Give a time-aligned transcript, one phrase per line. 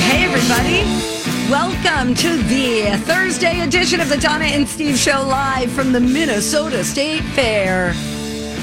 [0.00, 0.82] Hey, everybody.
[1.50, 6.82] Welcome to the Thursday edition of the Donna and Steve Show live from the Minnesota
[6.82, 7.92] State Fair.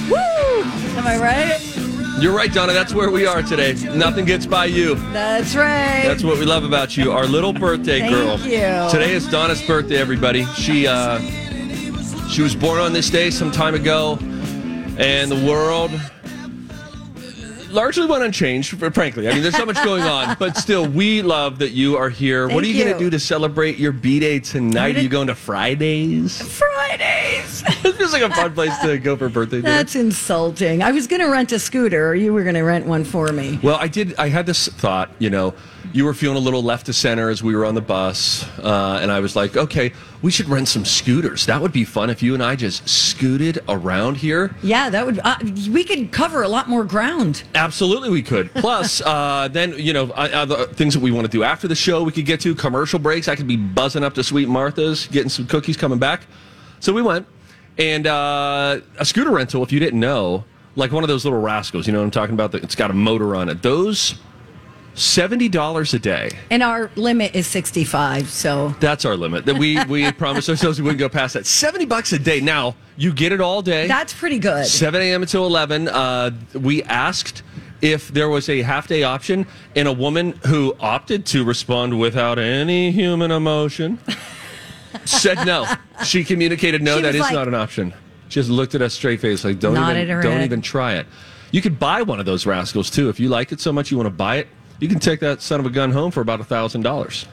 [0.10, 0.64] Woo!
[0.98, 2.22] Am I right?
[2.22, 2.74] You're right, Donna.
[2.74, 3.74] That's where we are today.
[3.96, 4.96] Nothing gets by you.
[5.14, 6.04] That's right.
[6.04, 8.38] That's what we love about you, our little birthday girl.
[8.38, 8.92] Thank you.
[8.92, 10.46] Today is Donna's birthday, everybody.
[10.56, 11.20] She uh,
[12.28, 14.18] she was born on this day some time ago,
[14.98, 15.92] and the world
[17.72, 18.78] largely went unchanged.
[18.94, 22.10] Frankly, I mean, there's so much going on, but still, we love that you are
[22.10, 22.48] here.
[22.48, 24.98] what are you, going to do to celebrate your b day tonight?
[24.98, 26.42] Are you going to Fridays?
[26.42, 27.64] Fridays.
[27.86, 29.70] it feels like a fun place to go for birthday dinner.
[29.70, 30.82] That's insulting.
[30.82, 33.32] I was going to rent a scooter, or you were going to rent one for
[33.32, 33.60] me.
[33.62, 34.16] Well, I did.
[34.18, 35.10] I had this thought.
[35.20, 35.54] You know,
[35.92, 39.00] you were feeling a little left to center as we were on the bus, uh,
[39.02, 41.46] and I was like, okay, we should rent some scooters.
[41.48, 44.56] That would be fun if you and I just scooted around here.
[44.62, 45.20] Yeah, that would.
[45.24, 45.38] Uh,
[45.72, 47.44] we could cover a lot more ground.
[47.56, 48.54] Absolutely, we could.
[48.54, 51.76] Plus, uh, then you know, uh, other things that we want to do after the
[51.76, 53.28] show, we could get to commercial breaks.
[53.28, 56.22] I could be buzzing up to Sweet Martha's, getting some cookies, coming back.
[56.80, 57.26] So we went,
[57.78, 59.64] and uh, a scooter rental.
[59.64, 60.46] If you didn't know,
[60.76, 62.52] like one of those little rascals, you know what I'm talking about?
[62.52, 63.64] That it's got a motor on it.
[63.64, 64.16] Those
[65.00, 66.30] seventy dollars a day.
[66.52, 68.76] And our limit is 65, so.
[68.80, 69.46] That's our limit.
[69.46, 71.46] That we we promised ourselves we wouldn't go past that.
[71.46, 72.42] Seventy bucks a day.
[72.42, 73.88] Now you get it all day.
[73.88, 74.66] That's pretty good.
[74.66, 75.22] 7 a.m.
[75.22, 75.88] until 11.
[75.88, 77.44] Uh, we asked
[77.82, 82.38] if there was a half day option, and a woman who opted to respond without
[82.38, 83.98] any human emotion
[85.06, 85.66] said no.
[86.06, 87.94] She communicated no, She that was is like- not an option.
[88.28, 90.44] She just looked at us straight face like, don't Nodded even, her don't head.
[90.46, 91.08] even try it.
[91.52, 93.10] You could buy one of those rascals too.
[93.10, 94.48] If you like it so much you want to buy it,
[94.80, 97.26] you can take that son of a gun home for about a thousand dollars.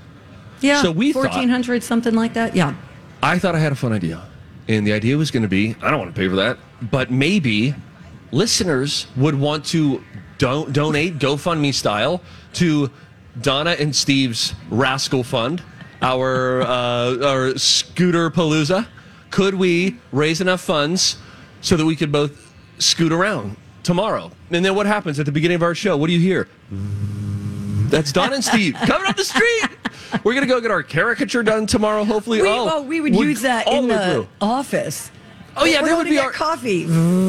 [0.60, 0.82] Yeah.
[0.82, 2.56] So we thought- 1400 something like that.
[2.56, 2.74] Yeah.
[3.22, 4.22] I thought I had a fun idea.
[4.68, 6.58] And the idea was going to be I don't want to pay for that,
[6.90, 7.74] but maybe
[8.32, 10.02] listeners would want to
[10.38, 12.20] don- donate GoFundMe style
[12.54, 12.90] to
[13.40, 15.62] Donna and Steve's Rascal Fund,
[16.02, 18.86] our, uh, our scooter palooza.
[19.30, 21.16] Could we raise enough funds
[21.60, 24.30] so that we could both scoot around tomorrow?
[24.50, 25.96] And then what happens at the beginning of our show?
[25.96, 26.48] What do you hear?
[27.90, 29.64] That's Don and Steve coming up the street.
[30.24, 32.04] We're gonna go get our caricature done tomorrow.
[32.04, 35.10] Hopefully, We, oh, well, we would use that in the office.
[35.58, 36.84] Oh yeah, We're that would be our coffee.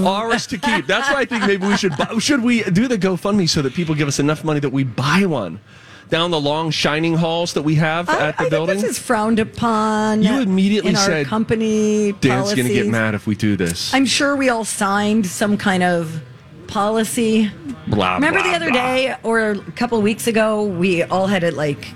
[0.06, 0.86] ours to keep.
[0.86, 3.74] That's why I think maybe we should buy, should we do the GoFundMe so that
[3.74, 5.62] people give us enough money that we buy one
[6.10, 8.76] down the long shining halls that we have I, at the I building.
[8.76, 10.24] think this is frowned upon.
[10.24, 13.94] You immediately in our said, company Dan's gonna get mad if we do this.
[13.94, 16.22] I'm sure we all signed some kind of
[16.68, 17.52] policy.
[17.88, 18.82] blah, Remember blah, the other blah.
[18.96, 21.88] day or a couple weeks ago, we all had to like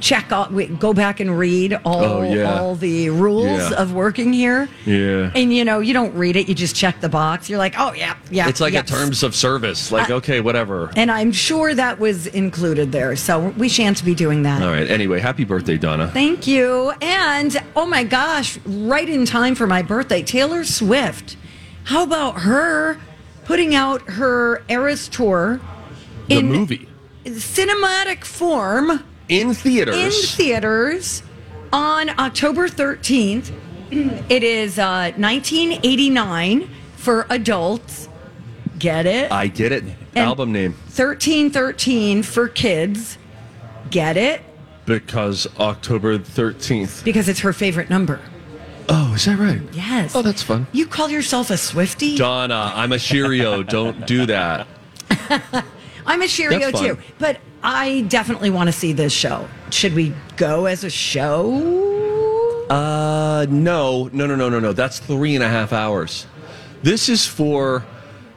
[0.00, 2.60] check out, we go back and read all Oh, yeah.
[2.60, 3.82] all the rules Yeah.
[3.82, 4.68] of working here.
[4.86, 5.32] Yeah.
[5.34, 7.50] And you know, you don't read it; you just check the box.
[7.50, 8.48] You're like, oh yeah, yeah.
[8.48, 9.90] It's like a terms of service.
[9.90, 10.92] Like, okay, whatever.
[10.94, 13.16] And I'm sure that was included there.
[13.16, 14.62] So we shan't be doing that.
[14.62, 14.88] All right.
[14.88, 16.08] Anyway, happy birthday, Donna.
[16.14, 16.92] Thank you.
[17.02, 21.36] And oh my gosh, right in time for my birthday, Taylor Swift.
[21.84, 22.98] How about her
[23.48, 25.58] putting out her Eras tour
[26.28, 26.86] The in movie
[27.24, 29.96] cinematic form in theaters.
[29.96, 31.22] in theaters
[31.72, 33.50] on October 13th?
[34.28, 38.06] It is uh, 1989 for adults.
[38.78, 39.32] Get it?
[39.32, 39.82] I get it.
[39.82, 43.16] And- Album name 1313 for kids.
[43.90, 44.42] Get it?
[44.84, 47.02] because October thirteenth.
[47.04, 48.20] Because it's her favorite number.
[48.88, 49.60] Oh, is that right?
[49.72, 50.14] Yes.
[50.14, 50.66] Oh, that's fun.
[50.72, 52.16] You call yourself a Swifty?
[52.16, 53.62] Donna, I'm a Cheerio.
[53.76, 54.66] Don't do that.
[56.06, 56.96] I'm a Cheerio That's fun.
[56.96, 57.02] too.
[57.18, 59.46] But I definitely want to see this show.
[59.70, 62.64] Should we go as a show?
[62.70, 64.72] Uh, no, no, no, no, no, no.
[64.72, 66.26] That's three and a half hours.
[66.82, 67.84] This is for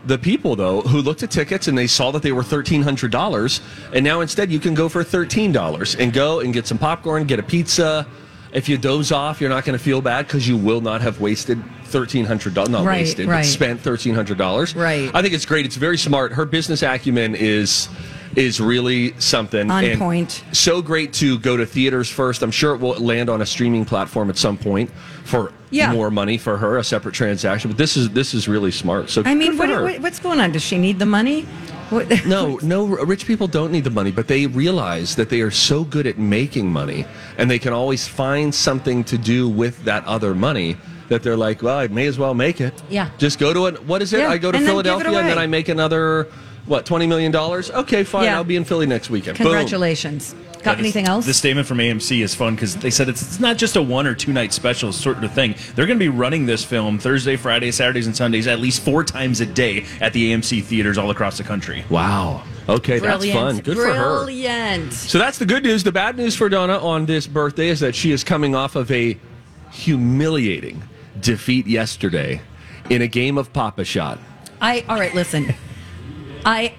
[0.06, 3.12] the people though who looked at tickets and they saw that they were thirteen hundred
[3.12, 3.62] dollars,
[3.94, 7.26] and now instead you can go for thirteen dollars and go and get some popcorn,
[7.26, 8.08] get a pizza.
[8.54, 11.22] If you doze off, you're not going to feel bad because you will not have
[11.22, 12.70] wasted thirteen hundred dollars.
[12.70, 13.40] Not Right, wasted, right.
[13.40, 14.76] but spent thirteen hundred dollars.
[14.76, 15.10] Right.
[15.14, 15.66] I think it's great.
[15.66, 16.34] It's very smart.
[16.34, 17.88] Her business acumen is
[18.36, 20.42] is really something On and point.
[20.54, 22.42] So great to go to theaters first.
[22.44, 24.90] I'm sure it will land on a streaming platform at some point
[25.26, 25.92] for Yeah.
[25.92, 27.72] more money for her, a separate transaction.
[27.72, 29.10] But this is this is really smart.
[29.10, 30.52] So I mean, what, what, what's going on?
[30.54, 31.46] Does she need the money?
[31.92, 35.52] What- No, no, rich people don't need the money, but they realize that they are
[35.52, 37.06] so good at making money
[37.38, 40.78] and they can always find something to do with that other money
[41.10, 42.74] that they're like, well, I may as well make it.
[42.90, 43.10] Yeah.
[43.18, 43.84] Just go to it.
[43.86, 44.20] What is it?
[44.22, 45.38] Yeah, I go to and then Philadelphia and then.
[45.38, 46.28] I make another,
[46.72, 47.36] what, $20 million?
[47.36, 48.24] Okay, fine.
[48.24, 48.38] Yeah.
[48.38, 49.38] I'll be in Philly next weekend.
[49.38, 49.48] Boom.
[49.48, 50.34] Congratulations.
[50.64, 51.26] Got Yeah, anything else?
[51.26, 54.08] The statement from AMC is fun because they said it's, it's not just a one
[54.08, 55.56] or two night special sort of thing.
[55.76, 59.04] They're going to be running this film Thursday, Friday, Saturdays, and Sundays at least four
[59.04, 61.84] times a day at the AMC theaters all across the country.
[61.90, 62.44] Wow.
[62.70, 63.22] Okay, Brilliant.
[63.22, 63.58] that's fun.
[63.60, 64.18] Good for her.
[64.24, 64.94] Brilliant.
[64.94, 65.84] So that's the good news.
[65.84, 68.90] The bad news for Donna on this birthday is that she is coming off of
[68.92, 69.18] a
[69.72, 70.82] humiliating
[71.20, 72.40] defeat yesterday
[72.90, 74.20] in a game of Pop-A-Shot.
[74.62, 75.14] I all right.
[75.16, 75.54] Listen,
[76.46, 76.74] I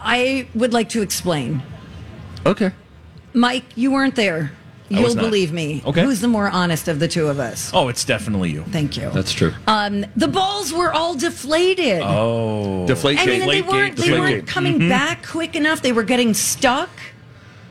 [0.00, 1.62] I would like to explain.
[2.46, 2.72] Okay.
[3.32, 4.52] Mike, you weren't there.
[4.90, 5.24] You'll not.
[5.24, 5.82] believe me.
[5.86, 6.04] Okay.
[6.04, 7.70] Who's the more honest of the two of us?
[7.74, 8.62] Oh, it's definitely you.
[8.64, 9.10] Thank you.
[9.10, 9.52] That's true.
[9.66, 12.02] Um, the balls were all deflated.
[12.04, 12.86] Oh.
[12.86, 14.18] Deflate I mean, and they Deflategate, weren't, they Deflategate.
[14.20, 14.88] weren't coming Mm-hmm.
[14.90, 15.80] back quick enough.
[15.82, 16.90] They were getting stuck.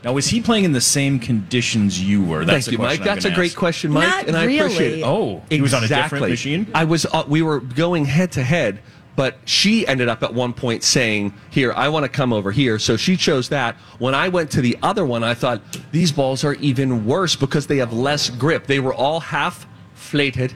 [0.02, 2.44] Now, was he playing in the same conditions you were?
[2.44, 2.98] That's Thank you, Mike.
[3.00, 3.56] I'm That's a great ask.
[3.58, 5.00] question, Mike, Not and I appreciate really.
[5.00, 5.04] it.
[5.06, 6.30] Oh, he was on a different Exactly.
[6.30, 6.66] machine?
[6.74, 7.06] I was.
[7.06, 8.80] Uh, we were going head to head,
[9.16, 12.78] but she ended up at one point saying, "Here, I want to come over here."
[12.78, 13.76] So she chose that.
[13.98, 15.62] When I went to the other one, I thought
[15.92, 18.66] these balls are even worse because they have less grip.
[18.66, 20.54] They were all half flated,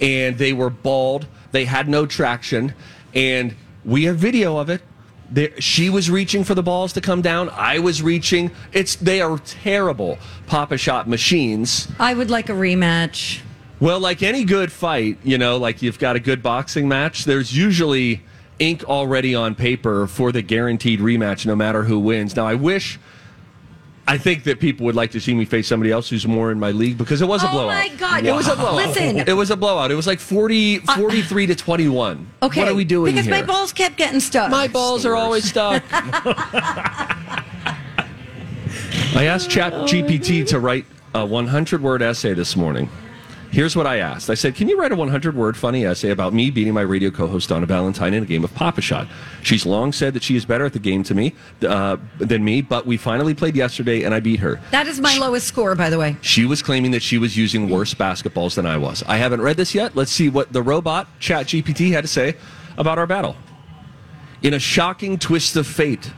[0.00, 1.26] and they were bald.
[1.52, 2.74] They had no traction,
[3.14, 3.54] and
[3.84, 4.82] we have video of it.
[5.30, 7.50] There, she was reaching for the balls to come down.
[7.50, 8.50] I was reaching.
[8.72, 11.88] It's they are terrible Pop-A-Shot machines.
[11.98, 13.40] I would like a rematch.
[13.80, 17.56] Well, like any good fight, you know, like you've got a good boxing match, there's
[17.56, 18.22] usually
[18.58, 22.34] ink already on paper for the guaranteed rematch, no matter who wins.
[22.34, 22.98] Now, I wish,
[24.08, 26.58] I think that people would like to see me face somebody else who's more in
[26.58, 27.70] my league because it was a Oh blowout.
[27.70, 28.24] Oh my God.
[28.24, 28.74] It was a blowout.
[28.88, 29.18] Listen.
[29.18, 29.92] It was a blowout.
[29.92, 32.26] It was like 40, uh, 43 to 21.
[32.42, 32.60] Okay.
[32.60, 33.34] What are we doing Because here?
[33.34, 34.50] my balls kept getting stuck.
[34.50, 35.84] My balls are always stuck.
[39.14, 40.84] I asked oh Chat GPT to write
[41.14, 42.88] a 100 word essay this morning.
[43.50, 44.28] Here's what I asked.
[44.28, 47.10] I said, Can you write a 100 word funny essay about me beating my radio
[47.10, 49.08] co host Donna Valentine in a game of Pop-A-Shot?
[49.42, 51.34] She's long said that she is better at the game to me
[51.66, 54.60] uh, than me, but we finally played yesterday and I beat her.
[54.70, 56.16] that is my lowest score, by the way.
[56.20, 59.02] She was claiming that she was using worse basketballs than I was.
[59.06, 59.96] I haven't read this yet.
[59.96, 62.36] Let's see what the robot Chat GPT had to say
[62.76, 63.34] about our battle.
[64.42, 66.12] In a shocking twist of fate,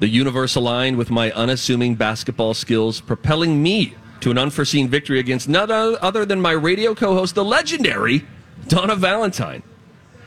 [0.00, 5.48] the universe aligned with my unassuming basketball skills, propelling me to an unforeseen victory against
[5.48, 8.24] none other than my radio co host, the legendary
[8.68, 9.62] Donna Valentine.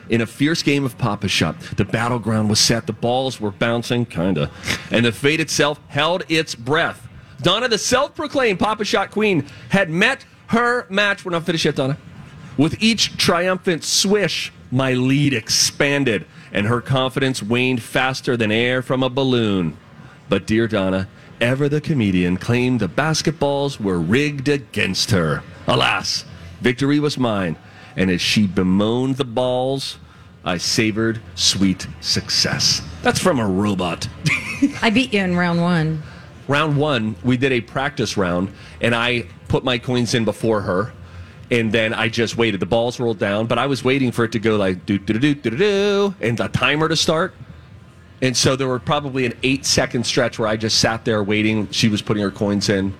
[0.08, 4.52] In a fierce game of Pop-A-Shot, the battleground was set, the balls were bouncing, kinda,
[4.92, 7.08] and the fate itself held its breath.
[7.42, 11.26] Donna, the self proclaimed Pop-A-Shot queen, had met her match.
[11.26, 11.98] We're not finished yet, Donna.
[12.58, 19.04] With each triumphant swish, my lead expanded, and her confidence waned faster than air from
[19.04, 19.76] a balloon.
[20.30, 21.08] But dear Donna,
[21.42, 25.44] ever the comedian, claimed the basketballs were rigged against her.
[25.68, 26.26] Alas,
[26.62, 27.58] victory was mine,
[27.96, 29.98] and as she bemoaned the balls,
[30.44, 32.82] I savored sweet success.
[33.02, 34.08] That's from a robot.
[34.82, 36.04] I beat you in round one.
[36.48, 40.94] round one, we did a practice round, and I put my coins in before her,
[41.52, 42.60] and then I just waited.
[42.60, 45.14] The balls rolled down, but I was waiting for it to go like do do
[45.14, 47.34] do do do do, and the timer to start.
[48.22, 51.70] And so there were probably an eight second stretch where I just sat there waiting.
[51.72, 52.94] She was putting her coins in,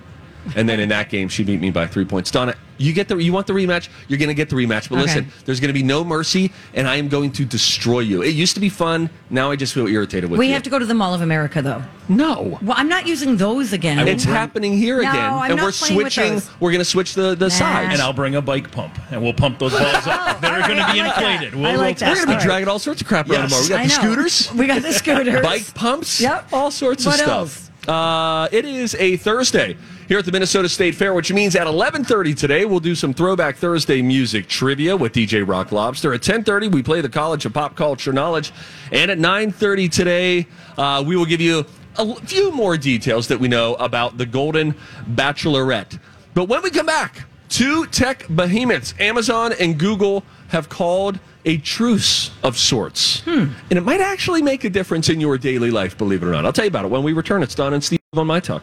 [0.54, 2.30] and then in that game she beat me by three points.
[2.30, 3.88] Donna, you get the you want the rematch?
[4.06, 4.88] You're going to get the rematch.
[4.90, 5.02] But Okay.
[5.02, 8.22] listen, there's going to be no mercy, and I am going to destroy you.
[8.22, 9.08] It used to be fun.
[9.30, 10.50] Now I just feel irritated with We you.
[10.50, 11.82] We have to go to the Mall of America, though.
[12.08, 12.58] no.
[12.62, 14.06] Well, I'm not using those again.
[14.06, 16.34] It's happening here No, again, I'm and not we're playing with switching.
[16.34, 16.50] those.
[16.60, 17.94] We're going to switch the the sides.
[17.94, 20.40] And I'll bring a bike pump, and we'll pump those balls up.
[20.42, 21.54] They're going to be like inflated.
[21.54, 22.08] We'll, I like we'll that.
[22.10, 22.44] We're going to be All right.
[22.46, 23.50] dragging all sorts of crap around Yes.
[23.50, 23.62] tomorrow.
[23.64, 24.14] We got I the know.
[24.14, 25.42] scooters, We got the scooters.
[25.42, 26.48] bike pumps, Yep.
[26.52, 27.28] all sorts of What stuff.
[27.30, 27.70] else?
[27.88, 29.76] Uh, it is a Thursday
[30.08, 33.56] here at the Minnesota State Fair, which means at 11:30 today we'll do some Throwback
[33.56, 36.14] Thursday music trivia with DJ Rock Lobster.
[36.14, 38.52] At 10:30 we play the College of Pop Culture Knowledge,
[38.92, 40.46] and at 9:30 today
[40.78, 41.66] uh, we will give you
[41.98, 44.74] a few more details that we know about the Golden
[45.14, 45.98] Bachelorette.
[46.34, 52.30] But when we come back, two tech behemoths, Amazon and Google, have called a truce
[52.42, 53.22] of sorts.
[53.70, 56.44] And it might actually make a difference in your daily life, believe it or not.
[56.44, 57.42] I'll tell you about it when we return.
[57.42, 58.62] It's Don and Steve on My Talk.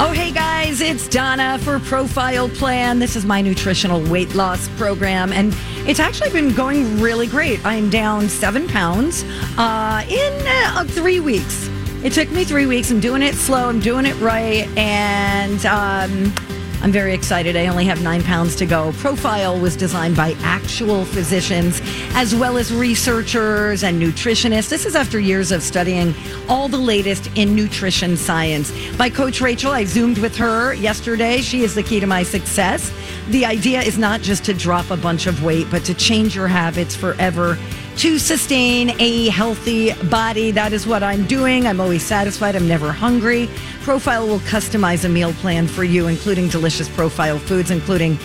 [0.00, 2.98] Oh, hey guys, it's Donna for Profile Plan.
[2.98, 5.54] This is my nutritional weight loss program, and
[5.86, 7.64] it's actually been going really great.
[7.64, 9.22] I'm down seven pounds
[9.58, 11.68] uh, in uh, three weeks.
[12.02, 12.90] It took me three weeks.
[12.90, 16.34] I'm doing it slow, I'm doing it right, and um,
[16.82, 17.56] I'm very excited.
[17.56, 18.90] I only have nine pounds to go.
[18.94, 21.80] Profile was designed by actual physicians
[22.14, 24.68] as well as researchers and nutritionists.
[24.68, 26.12] This is after years of studying
[26.48, 28.72] all the latest in nutrition science.
[28.96, 31.40] By Coach Rachel, I zoomed with her yesterday.
[31.40, 32.92] She is the key to my success.
[33.28, 36.48] The idea is not just to drop a bunch of weight, but to change your
[36.48, 37.56] habits forever
[37.98, 40.50] to sustain a healthy body.
[40.50, 41.66] That is what I'm doing.
[41.66, 42.56] I'm always satisfied.
[42.56, 43.48] I'm never hungry.
[43.82, 48.18] Profile will customize a meal plan for you, including delicious profile foods, including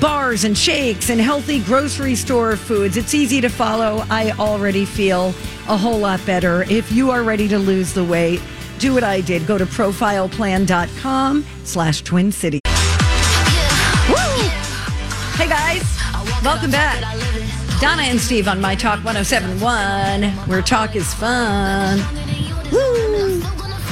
[0.00, 2.96] bars and shakes and healthy grocery store foods.
[2.96, 4.04] It's easy to follow.
[4.10, 5.34] I already feel
[5.68, 6.64] a whole lot better.
[6.70, 8.40] If you are ready to lose the weight,
[8.78, 9.46] do what I did.
[9.46, 12.60] Go to profileplan.com slash twin city.
[14.08, 14.48] Woo!
[15.36, 15.82] Hey guys,
[16.42, 17.25] welcome back.
[17.80, 21.98] Donna and Steve on My Talk 1071, where talk is fun.
[22.72, 23.40] Woo!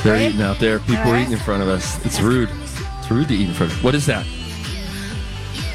[0.03, 0.79] They're eating out there.
[0.79, 2.03] People are eating in front of us.
[2.07, 2.49] It's rude.
[2.99, 4.25] It's rude to eat in front of What is that?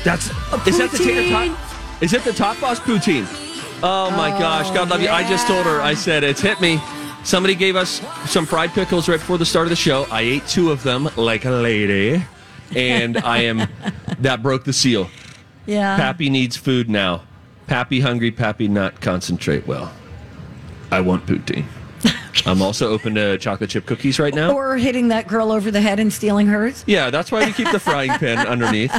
[0.03, 2.01] That's uh, is that the tater tot?
[2.01, 3.27] Is it the top boss poutine?
[3.83, 5.09] Oh my oh, gosh, God love you.
[5.09, 5.79] I just told her.
[5.79, 6.81] I said it's hit me.
[7.23, 10.07] Somebody gave us some fried pickles right before the start of the show.
[10.09, 12.23] I ate two of them like a lady,
[12.75, 13.67] and I am
[14.19, 15.09] that broke the seal.
[15.67, 15.95] Yeah.
[15.95, 17.21] Pappy needs food now.
[17.69, 18.31] Pappy hungry.
[18.31, 19.93] Pappy not concentrate well.
[20.89, 21.65] I want poutine.
[22.47, 24.53] I'm also open to chocolate chip cookies right now.
[24.55, 26.83] Or hitting that girl over the head and stealing hers.
[26.88, 28.91] Yeah, that's why we keep the frying pan underneath.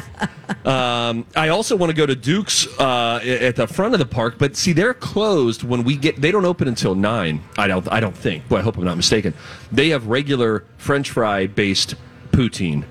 [0.65, 4.37] Um, I also want to go to Duke's uh, at the front of the park,
[4.39, 6.21] but see, they're closed when we get.
[6.21, 7.43] They don't open until nine.
[7.59, 7.91] I don't.
[7.91, 8.49] I don't think.
[8.49, 9.35] Boy, I hope I'm not mistaken.
[9.73, 11.97] They have regular French fry based
[12.31, 12.85] poutine,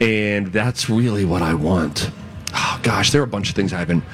[0.00, 2.12] and that's really what I want.
[2.54, 4.04] Oh gosh, there are a bunch of things I haven't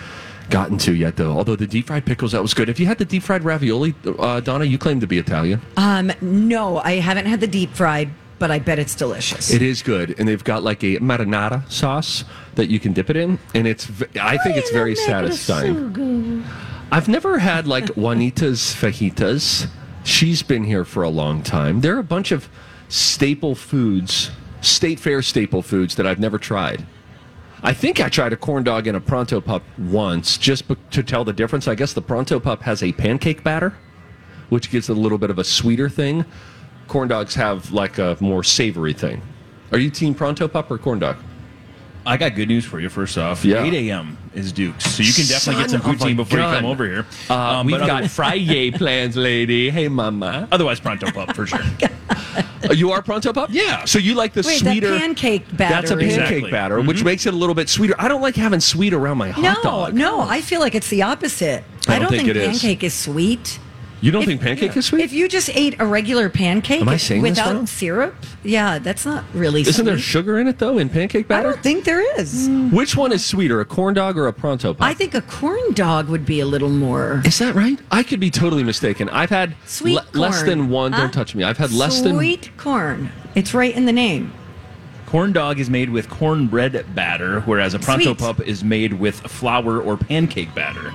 [0.52, 1.32] gotten to yet, though.
[1.32, 2.68] Although the deep fried pickles that was good.
[2.68, 5.60] If you had the deep fried ravioli, uh, Donna, you claim to be Italian.
[5.76, 9.50] Um, no, I haven't had the deep fried, but I bet it's delicious.
[9.52, 13.16] It is good, and they've got like a marinara sauce that you can dip it
[13.16, 13.86] in, and it's.
[13.86, 16.44] v- I think it's very satisfying.
[16.92, 19.68] I've never had like Juanita's fajitas.
[20.04, 21.80] She's been here for a long time.
[21.80, 22.48] There are a bunch of
[22.88, 24.30] staple foods,
[24.60, 26.84] state fair staple foods that I've never tried.
[27.64, 31.24] I think I tried a corn dog and a pronto pup once, just to tell
[31.24, 31.68] the difference.
[31.68, 33.76] I guess the pronto pup has a pancake batter,
[34.48, 36.24] which gives it a little bit of a sweeter thing.
[36.88, 39.22] Corn dogs have like a more savory thing.
[39.70, 41.16] Are you team pronto pup or corn dog?
[42.04, 42.88] I got good news for you.
[42.88, 43.62] First off, Yeah.
[43.62, 44.18] 8 a.m.
[44.34, 47.06] is Duke's, so you can definitely get some Son poutine before you come over here.
[47.30, 49.70] Uh, Um, we've got other- Friday plans, lady.
[49.70, 50.48] Hey, mama.
[50.50, 51.60] otherwise pronto pup for sure.
[52.68, 53.50] Uh, you are pronto pup?
[53.52, 53.84] Yeah.
[53.84, 56.50] So you like the Wait, that sweeter pancake batter That's a pancake Exactly.
[56.50, 57.94] batter, which makes it a little bit sweeter.
[57.98, 59.94] I don't like having sweet around my hot no, dog.
[59.94, 61.62] no, I feel like it's the opposite.
[61.88, 62.48] I I don't don't, think think, it is.
[62.60, 63.58] pancake is sweet.
[64.02, 65.02] You don't If- think pancake is sweet?
[65.04, 67.66] If you just ate a regular pancake Am I saying without wrong?
[67.68, 69.84] syrup, yeah, that's not really Isn't sweet.
[69.84, 71.48] there sugar in it though in pancake batter?
[71.48, 72.48] I don't think there is.
[72.48, 72.70] Hmm.
[72.70, 74.84] Which one is sweeter, a corn dog or a pronto pup?
[74.86, 77.78] I think a corn dog would be a little more is that right?
[77.92, 79.08] I could be totally mistaken.
[79.08, 80.92] I've had sweet le- less than one.
[80.92, 81.02] Huh?
[81.02, 81.44] Don't touch me.
[81.44, 82.16] I've had less than.
[82.16, 83.10] sweet corn.
[83.36, 84.32] It's right in the name.
[85.06, 88.18] Corn dog is made with cornbread batter, whereas a pronto Sweet.
[88.18, 90.92] pup is made with flour or pancake batter.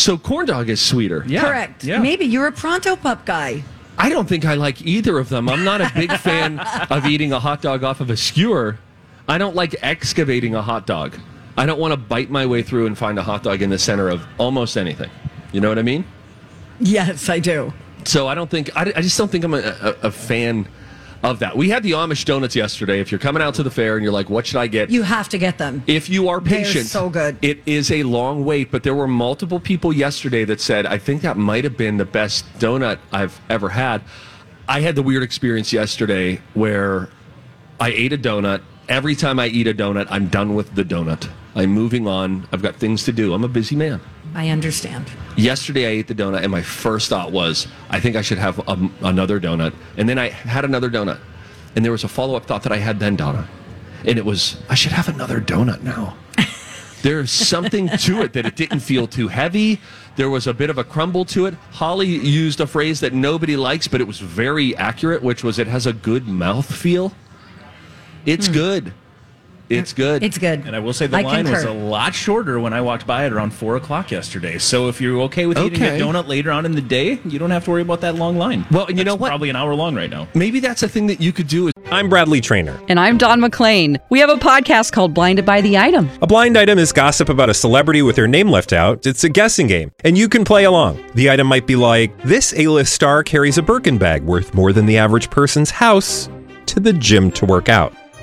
[0.00, 1.24] So corn dog is sweeter.
[1.26, 1.42] Yeah.
[1.42, 1.84] Correct.
[1.84, 1.98] Yeah.
[2.00, 3.62] Maybe you're a pronto pup guy.
[3.98, 5.46] I don't think I like either of them.
[5.46, 8.78] I'm not a big fan of eating a hot dog off of a skewer.
[9.28, 11.18] I don't like excavating a hot dog.
[11.58, 13.78] I don't want to bite my way through and find a hot dog in the
[13.78, 15.10] center of almost anything.
[15.52, 16.06] You know what I mean?
[16.78, 17.70] Yes, I do.
[18.04, 20.66] So I don't think I, I just don't think I'm a, a, a fan
[21.22, 21.56] of that.
[21.56, 23.00] We had the Amish donuts yesterday.
[23.00, 24.90] If you're coming out to the fair and you're like, what should I get?
[24.90, 25.82] You have to get them.
[25.86, 27.36] if you are They're patient, so good.
[27.42, 31.22] It is a long wait, but there were multiple people yesterday that said, I think
[31.22, 34.02] that might have been the best donut I've ever had.
[34.68, 37.08] I had the weird experience yesterday where
[37.78, 38.62] I ate a donut.
[38.88, 41.28] Every time I eat a donut, I'm done with the donut.
[41.54, 42.46] I'm moving on.
[42.52, 43.34] I've got things to do.
[43.34, 44.00] I'm a busy man.
[44.34, 45.10] I understand.
[45.36, 48.66] Yesterday, I ate the donut, and my first thought was, I think I should have
[48.68, 49.74] um another donut.
[49.96, 51.18] And then I had another donut.
[51.76, 53.48] And there was a follow up thought that I had then, Donna.
[54.04, 56.16] And it was, I should have another donut now.
[57.02, 59.80] There's something to it that it didn't feel too heavy.
[60.16, 61.54] There was a bit of a crumble to it.
[61.72, 65.66] Holly used a phrase that nobody likes, but it was very accurate, which was it
[65.66, 67.12] has a good mouth feel.
[68.26, 68.92] It's good.
[69.70, 70.22] It's good.
[70.22, 70.66] It's good.
[70.66, 73.24] And I will say the I line was a lot shorter when I walked by
[73.26, 74.58] it around four o'clock yesterday.
[74.58, 76.00] So if you're okay with eating Okay.
[76.00, 78.36] a donut later on in the day, you don't have to worry about that long
[78.36, 78.66] line.
[78.70, 79.28] Well, and you know what?
[79.28, 80.26] Probably an hour long right now.
[80.34, 81.68] Maybe that's a thing that you could do.
[81.68, 82.78] Is I'm Bradley Trainer.
[82.88, 83.98] And I'm Don McClain.
[84.10, 86.08] We have a podcast called Blinded by the Item.
[86.22, 89.06] A blind item is gossip about a celebrity with their name left out.
[89.06, 91.02] It's a guessing game, and you can play along.
[91.14, 94.86] The item might be like this: A-list star carries a Birkin bag worth more than
[94.86, 96.28] the average person's house
[96.66, 97.92] to the gym to work out.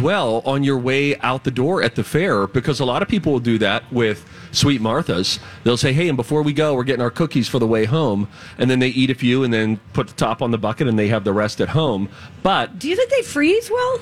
[0.00, 3.32] Well on your way out the door at the fair because a lot of people
[3.32, 5.38] will do that with Sweet Martha's.
[5.64, 8.28] They'll say, "Hey, and before we go, we're getting our cookies for the way home,"
[8.58, 10.98] and then they eat a few and then put the top on the bucket and
[10.98, 12.08] they have the rest at home.
[12.42, 14.00] But Do you think they freeze well?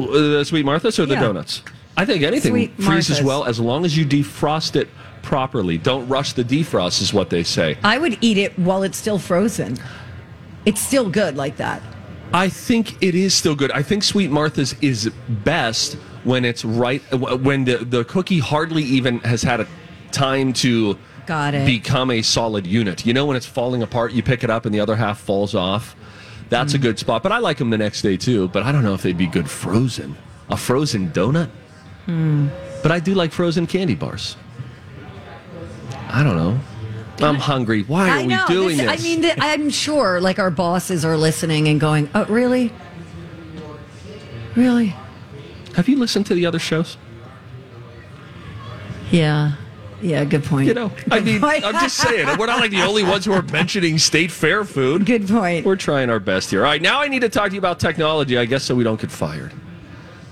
[0.00, 1.22] uh, the Sweet Martha's or the Yeah.
[1.22, 1.62] donuts?
[1.96, 3.22] I think anything Sweet freezes Martha's.
[3.24, 4.88] well as long as you defrost it
[5.22, 5.76] properly.
[5.78, 7.76] Don't rush the defrost, is what they say.
[7.82, 9.76] I would eat it while it's still frozen.
[10.64, 11.82] It's still good like that.
[12.32, 13.70] I think it is still good.
[13.72, 15.94] I think Sweet Martha's is best
[16.24, 19.66] when it's right when the the cookie hardly even has had a
[20.12, 21.66] time to Got it.
[21.66, 23.06] become a solid unit.
[23.06, 25.54] You know when it's falling apart, you pick it up and the other half falls
[25.54, 25.94] off.
[26.50, 26.76] That's Hmm.
[26.76, 27.22] a good spot.
[27.22, 28.48] But I like them the next day too.
[28.48, 30.16] But I don't know if they'd be good frozen.
[30.50, 31.48] A frozen donut.
[32.06, 32.48] Hmm.
[32.82, 34.36] But I do like frozen candy bars.
[36.10, 36.58] I don't know.
[37.20, 37.82] I'm hungry.
[37.82, 39.00] Why are we doing this- this?
[39.00, 42.72] I mean, th- I'm sure like our bosses are listening and going, "Oh, really?
[44.54, 44.94] Really?
[45.74, 46.96] have you listened to the other shows?
[49.12, 49.52] Yeah.
[50.02, 50.24] Yeah.
[50.24, 50.66] Good point.
[50.66, 51.42] You know, I mean.
[51.42, 55.06] I'm just saying, we're not like the only ones who are mentioning state fair food.
[55.06, 55.64] Good point.
[55.64, 56.60] We're trying our best here.
[56.60, 58.84] All right, now I need to talk to you about technology, I guess, so we
[58.84, 59.52] don't get fired.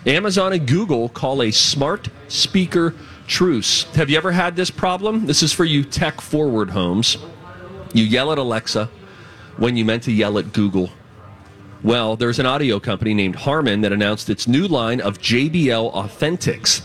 [0.04, 2.94] Amazon and Google call a smart speaker
[3.26, 3.84] truce.
[3.94, 5.26] Have you ever had this problem?
[5.26, 7.18] This is for you tech forward homes.
[7.92, 8.90] You yell at Alexa
[9.56, 10.90] when you meant to yell at Google.
[11.82, 16.82] Well, there's an audio company named Harman that announced its new line of JBL Authentics.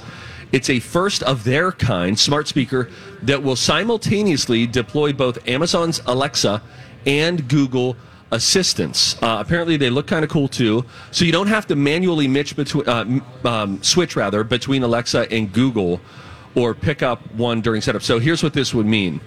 [0.51, 2.89] It's a first of their kind smart speaker
[3.23, 6.61] that will simultaneously deploy both Amazon's Alexa
[7.05, 7.95] and Google
[8.31, 9.21] assistants.
[9.21, 10.85] Uh, apparently, they look kind of cool too.
[11.11, 13.05] So you don't have to manually mitch uh,
[13.45, 16.01] um, switch rather between Alexa and Google,
[16.55, 18.01] or pick up one during setup.
[18.01, 19.21] So here's what this would mean.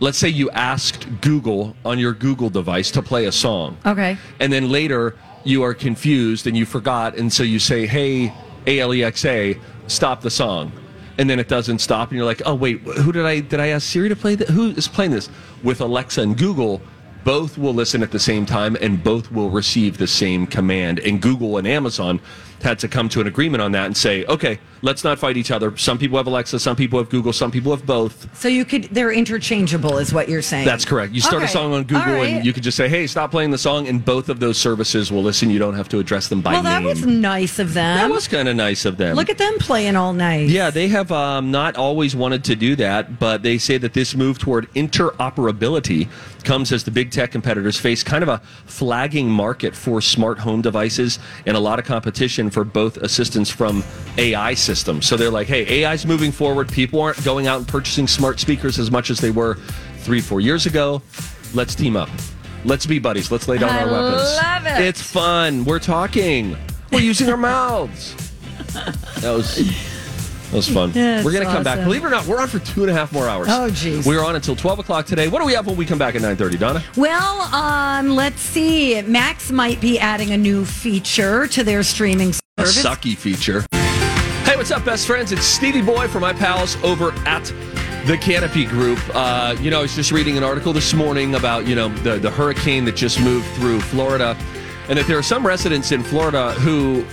[0.00, 3.76] Let's say you asked Google on your Google device to play a song.
[3.86, 4.16] Okay.
[4.40, 5.14] And then later
[5.44, 8.32] you are confused and you forgot, and so you say, "Hey,
[8.66, 9.54] Alexa,
[9.86, 10.72] stop the song,"
[11.18, 13.68] and then it doesn't stop, and you're like, "Oh wait, who did I did I
[13.68, 14.48] ask Siri to play that?
[14.50, 15.28] Who is playing this?"
[15.62, 16.80] With Alexa and Google,
[17.24, 20.98] both will listen at the same time, and both will receive the same command.
[21.00, 22.20] And Google and Amazon
[22.62, 25.50] had to come to an agreement on that and say, "Okay, let's not fight each
[25.50, 25.76] other.
[25.76, 28.84] Some people have Alexa, some people have Google, some people have both." So you could,
[28.84, 30.66] they're interchangeable, is what you're saying.
[30.66, 31.12] That's correct.
[31.12, 32.30] You start a song on Google right.
[32.34, 35.10] and you could just say, "Hey, stop playing the song," and both of those services
[35.10, 35.48] will listen.
[35.50, 36.88] You don't have to address them by Well, that name.
[36.88, 37.96] was nice of them.
[37.96, 39.16] That was kind of nice of them.
[39.16, 40.48] Look at them playing all night.
[40.48, 44.14] yeah, they have um, not always wanted to do that, but they say that this
[44.16, 46.08] move toward interoperability
[46.44, 50.60] comes as the big tech competitors face kind of a flagging market for smart home
[50.60, 53.84] devices and a lot of competition for both assistance from
[54.18, 54.71] AI systems.
[54.74, 56.68] So they're like, hey, AI's moving forward.
[56.68, 59.56] People aren't going out and purchasing smart speakers as much as they were
[59.98, 61.02] three, four years ago.
[61.54, 62.08] Let's team up.
[62.64, 63.30] Let's be buddies.
[63.30, 64.22] Let's lay down I our weapons.
[64.22, 64.84] love it.
[64.86, 65.64] It's fun.
[65.64, 66.56] We're talking.
[66.90, 68.14] We're using our mouths.
[69.22, 70.90] That was that was fun.
[70.92, 71.84] That's we're gonna come back.
[71.84, 73.46] Believe it or not, we're on for two and a half more hours.
[73.50, 74.04] Oh, geez.
[74.04, 75.28] We're on until twelve o'clock today.
[75.28, 76.82] What do we have when we come back at nine thirty, Donna?
[76.96, 79.00] Well, um, let's see.
[79.02, 83.64] Max might be adding a new feature to their streaming A sucky feature.
[84.44, 85.30] Hey, what's up, best friends?
[85.30, 87.44] It's Stevie Boy from my pals over at
[88.06, 88.98] the Canopy Group.
[89.14, 92.18] Uh, you know, I was just reading an article this morning about you know the
[92.18, 94.36] the hurricane that just moved through Florida,
[94.88, 97.04] and that there are some residents in Florida who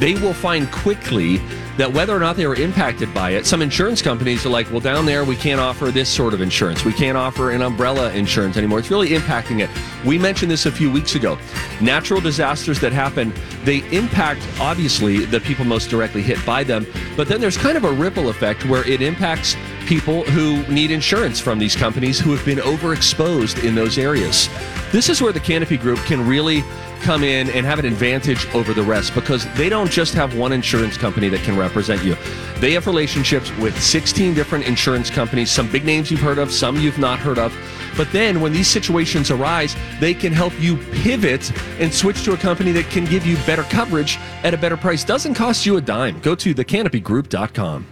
[0.00, 1.40] they will find quickly
[1.78, 4.80] that whether or not they were impacted by it, some insurance companies are like, well,
[4.80, 6.84] down there, we can't offer this sort of insurance.
[6.84, 8.80] We can't offer an umbrella insurance anymore.
[8.80, 9.70] It's really impacting it.
[10.04, 11.38] We mentioned this a few weeks ago.
[11.80, 13.32] Natural disasters that happen,
[13.64, 16.84] they impact, obviously, the people most directly hit by them.
[17.16, 21.38] But then there's kind of a ripple effect where it impacts people who need insurance
[21.38, 24.48] from these companies who have been overexposed in those areas.
[24.90, 26.64] This is where the Canopy Group can really
[27.00, 30.52] come in and have an advantage over the rest because they don't just have one
[30.52, 32.16] insurance company that can represent you.
[32.58, 36.76] They have relationships with 16 different insurance companies, some big names you've heard of, some
[36.76, 37.56] you've not heard of.
[37.96, 42.36] But then when these situations arise, they can help you pivot and switch to a
[42.36, 45.04] company that can give you better coverage at a better price.
[45.04, 46.20] Doesn't cost you a dime.
[46.20, 47.86] Go to thecanopygroup.com.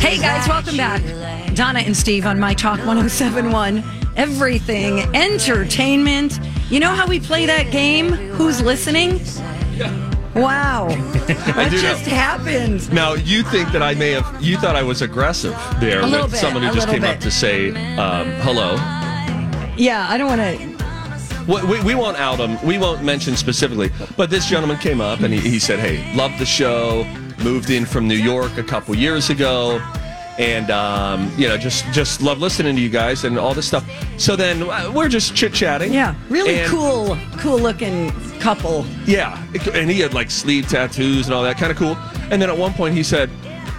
[0.00, 1.02] Hey guys, welcome back.
[1.54, 3.97] Donna and Steve on My Talk 1071.
[4.18, 6.40] Everything entertainment.
[6.70, 8.08] You know how we play that game?
[8.08, 9.20] Who's listening?
[10.34, 10.88] Wow.
[11.28, 11.82] That do know.
[11.82, 12.90] just happened.
[12.92, 16.40] Now, you think that I may have, you thought I was aggressive there with bit,
[16.40, 18.76] someone who just came up to say um, hello.
[19.76, 21.46] Yeah, I don't want to.
[21.46, 22.58] we, we, we won't out him.
[22.66, 23.90] We won't mention specifically.
[24.16, 27.04] But this gentleman came up and he, he said, "Hey, love the show.
[27.44, 29.80] Moved in from New York a couple years ago."
[30.38, 33.84] And um, you know, just just love listening to you guys and all this stuff.
[34.18, 35.92] So then uh, we're just chit chatting.
[35.92, 38.86] Yeah, really And- cool, cool looking couple.
[39.04, 39.36] Yeah,
[39.74, 41.96] and he had like sleeve tattoos and all that, kind of cool.
[42.30, 43.30] And then at one point he said,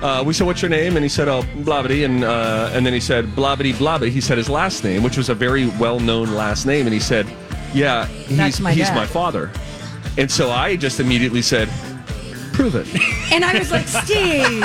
[0.01, 2.91] uh, "We said, what's your name?" And he said, "Oh, Blavity." And uh, and then
[2.93, 6.65] he said, "Blavity Blavity." He said his last name, which was a very well-known last
[6.65, 7.25] name, and he said,
[7.73, 9.49] "Yeah, he's my he's my father."
[10.17, 11.69] And so I just immediately said,
[12.51, 12.85] "Prove it."
[13.31, 14.59] And I was like, Steve,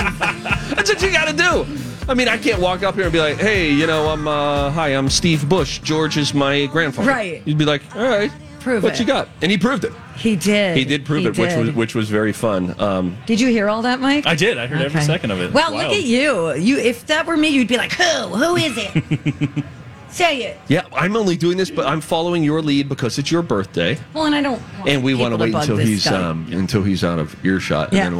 [0.74, 1.66] That's what you got to do.
[2.06, 4.70] I mean, I can't walk up here and be like, "Hey, you know, I'm uh,
[4.70, 5.78] hi, I'm Steve Bush.
[5.80, 7.42] George is my grandfather." Right.
[7.46, 9.92] You'd be like, "All right, Prove what it." you got?" And he proved it.
[10.16, 10.76] he did.
[10.76, 12.78] He did prove it, which was which was very fun.
[12.78, 14.26] Um, Did you hear all that, Mike?
[14.26, 14.58] I did.
[14.58, 15.52] I heard every second of it.
[15.52, 15.88] Well, Wild.
[15.88, 16.52] look at you.
[16.54, 18.02] You, if that were me, you'd be like, "Who?
[18.04, 19.64] Who is it?
[20.10, 23.42] Say it." Yeah, I'm only doing this, but I'm following your lead because it's your
[23.42, 24.60] birthday, Well, and I don't.
[24.86, 28.10] and we want to wait until he's um, until he's out of earshot, and Yeah.
[28.10, 28.18] then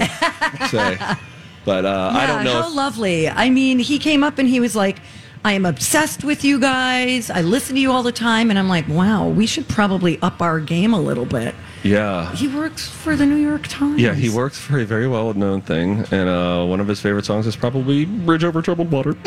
[0.60, 0.98] we'll say.
[1.64, 2.62] But uh, I Yeah, don't know.
[2.62, 3.28] How if- lovely.
[3.28, 4.98] I mean, he came up and he was like,
[5.46, 7.28] I am obsessed with you guys.
[7.30, 8.48] I listen to you all the time.
[8.50, 11.54] And I'm like, wow, we should probably up our game a little bit.
[11.82, 14.00] yeah, He works for the New York Times.
[14.00, 17.26] yeah, he works for a very well known thing, and uh, one of his favorite
[17.26, 19.12] songs is probably "Bridge Over Troubled Water."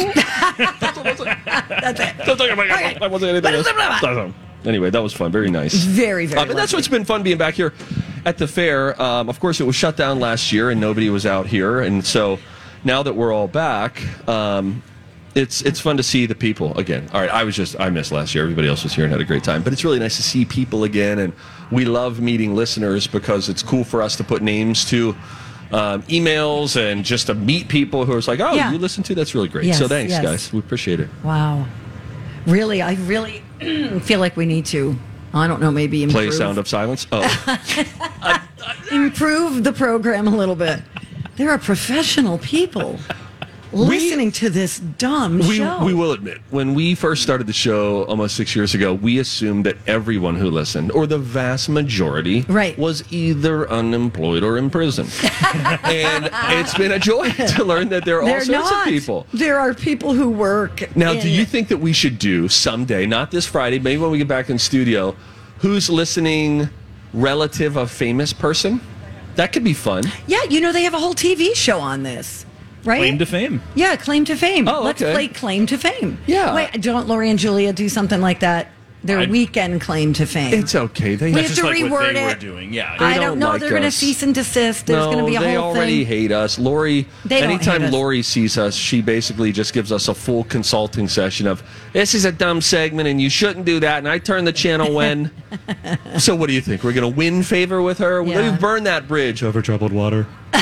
[0.68, 2.18] That's it.
[2.26, 3.02] Don't talk about it.
[3.02, 4.34] I wasn't anything else.
[4.66, 5.32] Anyway, that was fun.
[5.32, 5.74] Very nice.
[5.76, 7.74] Very, very Um, and that's what's been fun being back here
[8.26, 9.00] at the fair.
[9.02, 11.82] Um, of course, it was shut down last year, and nobody was out here.
[11.82, 12.40] And so
[12.84, 14.82] now that we're all back, um,
[15.36, 17.08] it's it's fun to see the people again.
[17.14, 18.44] All right, I was just I missed last year.
[18.44, 20.46] Everybody else was here and had a great time, but it's really nice to see
[20.46, 21.20] people again.
[21.20, 21.34] And
[21.72, 25.16] we love meeting listeners because it's cool for us to put names to.
[25.70, 28.72] Um, emails and just to meet people who are like, oh, Yeah.
[28.72, 29.66] you listen to that's really great.
[29.66, 30.24] Yes, so thanks, yes.
[30.24, 30.54] guys.
[30.54, 31.10] We appreciate it.
[31.26, 31.66] Wow.
[32.46, 33.44] Really, I really
[34.00, 34.98] feel like we need to,
[35.34, 37.08] I don't know, maybe improve, Play Sound of Silence.
[37.12, 37.22] Oh,
[38.92, 40.82] improve the program a little bit.
[41.36, 42.98] There are professional people
[43.74, 45.84] listening to this dumb we, show.
[45.84, 49.66] we will admit, when we first started the show almost six years ago, we assumed
[49.66, 52.78] that everyone who listened, or the vast majority, Right.
[52.78, 55.06] was either unemployed or in prison.
[55.84, 58.88] and it's been a joy to learn that there are all They're sorts not.
[58.88, 59.28] of people.
[59.34, 60.96] There are people who work.
[60.96, 64.12] Now, in- do you think that we should do someday, not this Friday, maybe when
[64.12, 65.16] we get back in studio,
[65.60, 66.70] who's listening
[67.14, 68.80] relative of famous person?
[69.36, 70.04] That could be fun.
[70.26, 72.44] Yeah, you know they have a whole TV show on this,
[72.88, 72.98] right?
[73.00, 73.62] Claim to fame.
[73.76, 74.68] Yeah, claim to fame.
[74.68, 75.14] Oh, Let's okay.
[75.14, 76.18] play claim to fame.
[76.26, 76.56] Yeah.
[76.56, 78.70] Wait, don't Lori and Julia do something like that?
[79.04, 80.54] Their I'd- weekend claim to fame.
[80.56, 81.14] It's okay.
[81.16, 82.40] They We have to like what reword they were it.
[82.40, 82.74] doing.
[82.74, 82.98] Yeah.
[82.98, 83.50] They I don't don't know.
[83.50, 84.88] like They're going to cease and desist.
[84.88, 86.58] There's no, going to be a they whole already hate us.
[86.58, 87.94] Lori, They don't anytime hate us.
[87.94, 92.26] Lori sees us, she basically just gives us a full consulting session of this is
[92.26, 94.00] a dumb segment and you shouldn't do that.
[94.00, 95.32] And I turn the channel when.
[96.18, 96.84] so what do you think?
[96.84, 98.22] We're going to win favor with her?
[98.24, 98.50] Yeah.
[98.52, 100.26] We've burned that bridge over troubled water.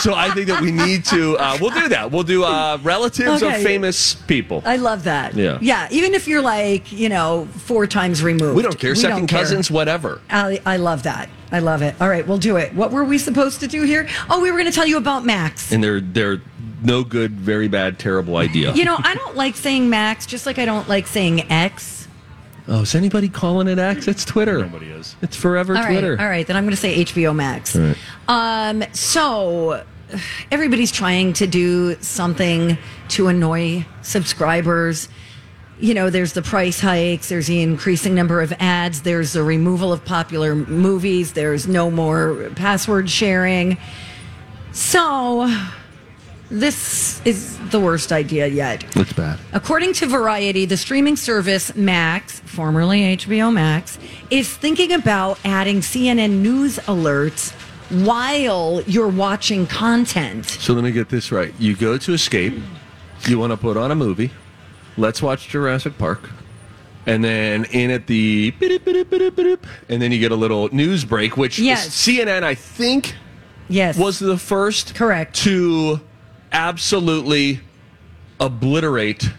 [0.00, 1.36] so I think that we need to.
[1.38, 2.10] Uh, we'll do that.
[2.10, 3.56] We'll do uh, relatives Okay.
[3.56, 4.62] of famous people.
[4.64, 5.34] I love that.
[5.34, 5.58] Yeah.
[5.60, 5.88] Yeah.
[5.90, 8.56] Even if you're like, you know, four times removed.
[8.56, 8.94] we don't care.
[8.94, 9.38] Second don't care.
[9.40, 10.20] cousins, whatever.
[10.30, 11.28] I, I love that.
[11.52, 11.94] I love it.
[12.00, 12.72] All right, we'll do it.
[12.74, 14.08] What were we supposed to do here?
[14.28, 15.72] Oh, we were going to tell you about Max.
[15.72, 16.40] And they're they're
[16.82, 18.72] no good, very bad, terrible idea.
[18.72, 21.99] You know, I don't like saying Max, just like I don't like saying X.
[22.70, 24.08] oh, is anybody calling it X?
[24.08, 24.58] It's Twitter.
[24.58, 25.16] Nobody is.
[25.20, 26.16] It's forever All right, Twitter.
[26.18, 26.46] all right.
[26.46, 27.76] Then I'm going to say HBO Max.
[27.76, 27.96] right.
[28.28, 29.84] Um, so
[30.50, 32.78] everybody's trying to do something
[33.08, 35.08] to annoy subscribers.
[35.78, 39.92] You know, there's the price hikes, there's the increasing number of ads, there's the removal
[39.92, 43.78] of popular movies, there's no more password sharing.
[44.72, 45.50] So
[46.50, 48.84] this is the worst idea yet.
[48.96, 49.38] Looks bad.
[49.52, 53.98] According to Variety, the streaming service Max, formerly HBO Max,
[54.30, 57.52] is thinking about adding CNN news alerts
[58.04, 60.46] while you're watching content.
[60.46, 61.54] So let me get this right.
[61.58, 62.54] You go to Escape,
[63.26, 64.30] you want to put on a movie.
[64.96, 66.30] Let's watch Jurassic Park.
[67.06, 68.52] And then in at the
[69.88, 71.88] and then you get a little news break, which Yes.
[71.88, 73.14] CNN, I think,
[73.68, 73.96] Yes.
[73.96, 75.34] was the first Correct.
[75.36, 76.00] to
[76.52, 77.60] absolutely
[78.38, 79.30] obliterate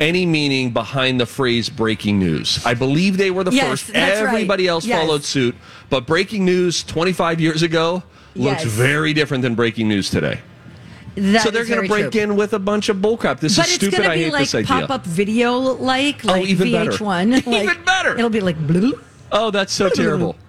[0.00, 2.64] any meaning behind the phrase breaking news.
[2.66, 3.86] I believe they were the Yes, first.
[3.92, 4.28] that's right.
[4.34, 5.00] Everybody else Yes.
[5.00, 5.54] followed suit.
[5.88, 8.02] But breaking news 25 years ago
[8.34, 8.72] looks Yes.
[8.72, 10.40] very different than breaking news today.
[11.16, 12.22] That so they're going to break true.
[12.22, 13.38] in with a bunch of bullcrap.
[13.38, 14.00] This But is stupid.
[14.00, 14.66] I hate like this idea.
[14.66, 16.90] pop up video like, Oh, even better.
[16.90, 17.36] VH1.
[17.46, 18.16] Even Like, better.
[18.18, 18.98] It'll be like blue.
[19.30, 20.36] Oh, that's so terrible.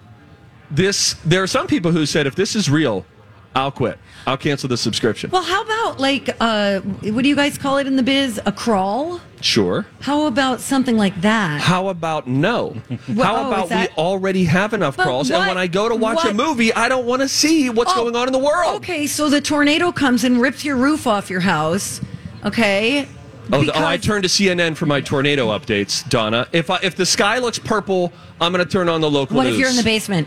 [0.68, 3.06] This there are some people who said if this is real,
[3.54, 3.98] I'll quit.
[4.26, 5.30] I'll cancel the subscription.
[5.30, 8.40] Well, how about like uh, what do you guys call it in the biz?
[8.44, 9.20] A crawl?
[9.40, 9.86] Sure.
[10.00, 11.60] How about something like that?
[11.60, 12.76] How about no?
[13.08, 15.88] Well, How oh, about that- we already have enough But crawls, and when I go
[15.88, 18.38] to watch a movie, I don't want to see what's Oh, going on in the
[18.40, 18.76] world.
[18.76, 22.00] Okay, so the tornado comes and rips your roof off your house.
[22.44, 23.06] Okay.
[23.52, 26.48] Oh, the- oh, I Because- turn to CNN for my tornado updates, Donna.
[26.52, 29.44] If I, if the sky looks purple, I'm going to turn on the local What
[29.44, 29.54] news.
[29.54, 30.26] if you're in the basement?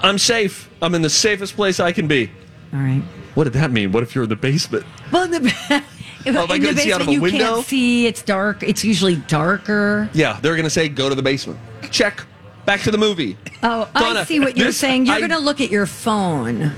[0.00, 0.70] I'm safe.
[0.80, 2.30] I'm in the safest place I can be.
[2.72, 3.02] All right.
[3.34, 3.92] What did that mean?
[3.92, 4.84] What if you're in the basement?
[5.12, 5.38] Well, in the,
[6.26, 7.54] in Oh, am I the gonna see out basement, you window?
[7.56, 8.06] can't see.
[8.06, 8.62] It's dark.
[8.62, 10.08] It's usually darker.
[10.14, 11.58] Yeah, they're going to say go to the basement.
[11.90, 12.24] Check.
[12.64, 13.36] Back to the movie.
[13.62, 15.06] Oh, I see what you're this- saying.
[15.06, 16.72] You're I- going to look at your phone.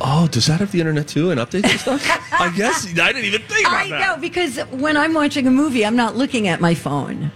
[0.00, 2.32] Oh, does that have the internet too and updates and stuff?
[2.32, 4.02] I guess I didn't even think about I that.
[4.02, 7.30] I know because when I'm watching a movie, I'm not looking at my phone.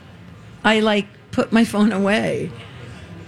[0.64, 2.50] I like put my phone away.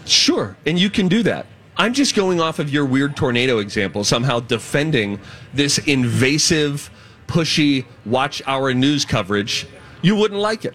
[0.04, 1.46] Sure, and you can do that.
[1.80, 5.18] I'm just going off of your weird tornado example, somehow defending
[5.54, 6.90] this invasive,
[7.26, 9.66] pushy, watch hour news coverage.
[10.02, 10.74] You wouldn't like it.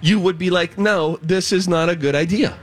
[0.00, 2.56] You would be like, no, this is not a good idea.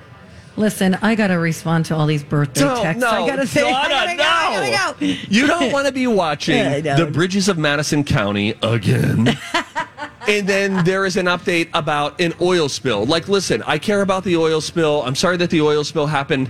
[0.55, 3.01] Listen, I got to respond to all these birthday No, texts.
[3.01, 4.71] no, I got to say, I gotta go, I no.
[4.71, 5.13] gotta go.
[5.27, 9.37] You don't want to be watching Yeah, the bridges of Madison County again.
[10.29, 13.05] and then there is an update about an oil spill.
[13.05, 15.03] Like, listen, I care about the oil spill.
[15.03, 16.49] I'm sorry that the oil spill happened,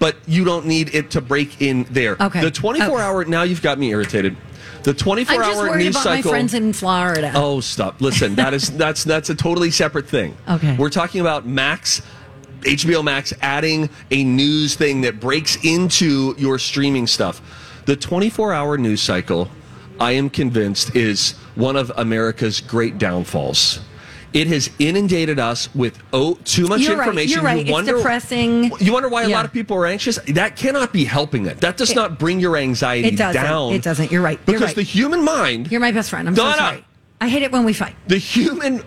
[0.00, 2.16] but you don't need it to break in there.
[2.20, 2.40] Okay.
[2.40, 3.00] The 24 Okay.
[3.02, 4.36] hour, now you've got me irritated.
[4.82, 6.30] The 24 I'm just hour worried news about cycle.
[6.32, 7.32] my friends in Florida.
[7.34, 8.00] Oh, stop!
[8.00, 10.34] Listen, that is that's that's a totally separate thing.
[10.48, 10.74] Okay.
[10.76, 12.00] we're talking about Max,
[12.62, 17.42] HBO Max adding a news thing that breaks into your streaming stuff.
[17.86, 19.50] The 24-hour news cycle,
[19.98, 23.80] I am convinced, is one of America's great downfalls.
[24.32, 27.30] It has inundated us with oh too much You're right, information.
[27.34, 27.56] you're right.
[27.58, 28.70] You It's wonder, depressing.
[28.78, 30.18] You wonder why a lot of people are anxious.
[30.28, 31.60] That cannot be helping it.
[31.60, 33.42] That does not bring your anxiety It doesn't.
[33.42, 33.72] down.
[33.72, 34.12] It doesn't.
[34.12, 34.38] You're right.
[34.46, 34.76] You're Because right.
[34.76, 36.28] the human mind You're my best friend.
[36.28, 36.52] I'm Donna.
[36.52, 36.84] so sorry.
[37.20, 37.94] I hate it when we fight.
[38.06, 38.82] the human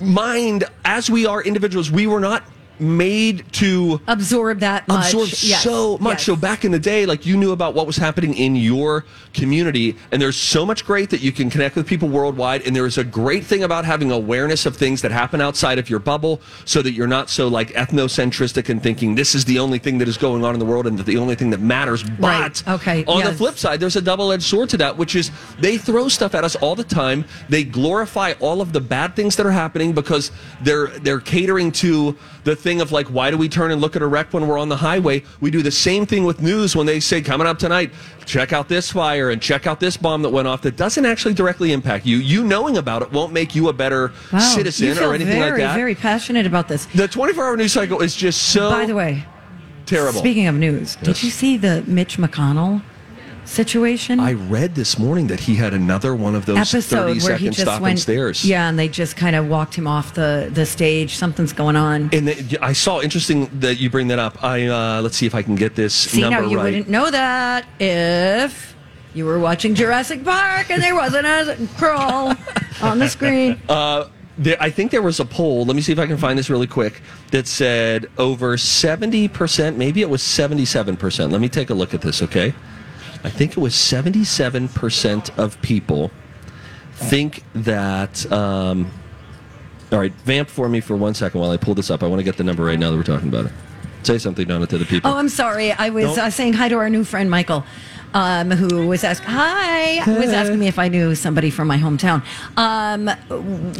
[0.00, 2.42] mind as we are individuals we were not
[2.80, 5.06] made to Absorb that much.
[5.06, 6.24] absorb Yes, so much yes.
[6.26, 9.96] so back in the day like you knew about what was happening in your community
[10.12, 12.98] and there's so much great that you can connect with people worldwide and there is
[12.98, 16.82] a great thing about having awareness of things that happen outside of your bubble so
[16.82, 20.16] that you're not so like ethnocentristic and thinking this is the only thing that is
[20.16, 22.68] going on in the world and that the only thing that matters but Right.
[22.68, 23.04] Okay.
[23.06, 26.34] on the flip side there's a double-edged sword to that which is they throw stuff
[26.34, 29.92] at us all the time they glorify all of the bad things that are happening
[29.92, 30.30] because
[30.62, 34.02] they're they're catering to the thing of like why do we turn and look at
[34.02, 36.86] a wreck when we're on the highway we do the same thing with news when
[36.86, 37.90] they say coming up tonight
[38.26, 41.34] check out this fire and check out this bomb that went off that doesn't actually
[41.34, 44.38] directly impact you you knowing about it won't make you a better Wow.
[44.38, 46.86] citizen or anything very, like that Very passionate about this.
[46.86, 49.24] the 24-hour news cycle is just so By the way,
[49.86, 51.04] terrible speaking of news, Yes.
[51.04, 52.82] did you see the Mitch McConnell
[53.44, 54.20] situation?
[54.20, 57.50] I read this morning that he had another one of those episode 30 where he
[57.50, 58.44] just went stares.
[58.44, 61.16] Yeah, and they just kind of walked him off the the stage.
[61.16, 62.10] Something's going on.
[62.12, 64.42] And the, I saw interesting that you bring that up.
[64.42, 66.64] I uh, let's see if I can get this See, number now you right.
[66.64, 68.74] wouldn't know that if
[69.14, 72.34] you were watching Jurassic Park and there wasn't a crawl
[72.82, 73.60] on the screen.
[73.68, 75.64] Uh, there, I think there was a poll.
[75.64, 77.02] Let me see if I can find this really quick.
[77.30, 81.30] That said over seventy percent, maybe it was seventy-seven percent.
[81.30, 82.22] Let me take a look at this.
[82.22, 82.52] Okay,
[83.24, 86.10] I think it was seventy-seven percent of people
[86.92, 88.30] think that.
[88.30, 88.90] Um,
[89.92, 92.02] all right, vamp for me for one second while I pull this up.
[92.02, 93.52] I want to get the number right now that we're talking about it.
[94.02, 95.10] Say something, Donna, to the people.
[95.10, 95.72] Oh, I'm sorry.
[95.72, 97.64] I was uh, saying hi to our new friend Michael,
[98.12, 102.22] um, who was asking hi, was asking me if I knew somebody from my hometown.
[102.58, 103.08] Um,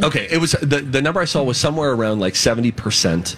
[0.03, 3.35] Okay, it was the the number I saw was somewhere around like seventy percent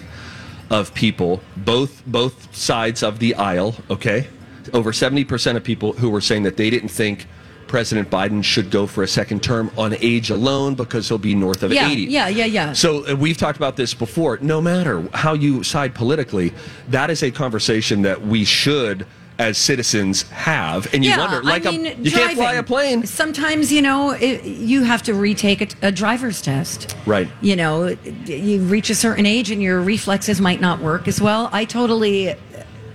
[0.70, 3.74] of people, both both sides of the aisle.
[3.90, 4.28] Okay,
[4.74, 7.26] over seventy percent of people who were saying that they didn't think
[7.66, 11.62] President Biden should go for a second term on age alone because he'll be north
[11.62, 12.02] of Yeah, eighty.
[12.04, 12.72] yeah, yeah, yeah.
[12.72, 14.38] So uh, we've talked about this before.
[14.40, 16.52] No matter how you side politically,
[16.88, 19.06] that is a conversation that we should.
[19.40, 22.62] As citizens, have and you yeah, wonder, like I a- mean, you can't fly a
[22.64, 26.96] plane, Sometimes, you know, it, you have to retake a, a driver's test.
[27.06, 27.28] right?
[27.40, 31.50] You know, you reach a certain age and your reflexes might not work as well.
[31.52, 32.34] I totally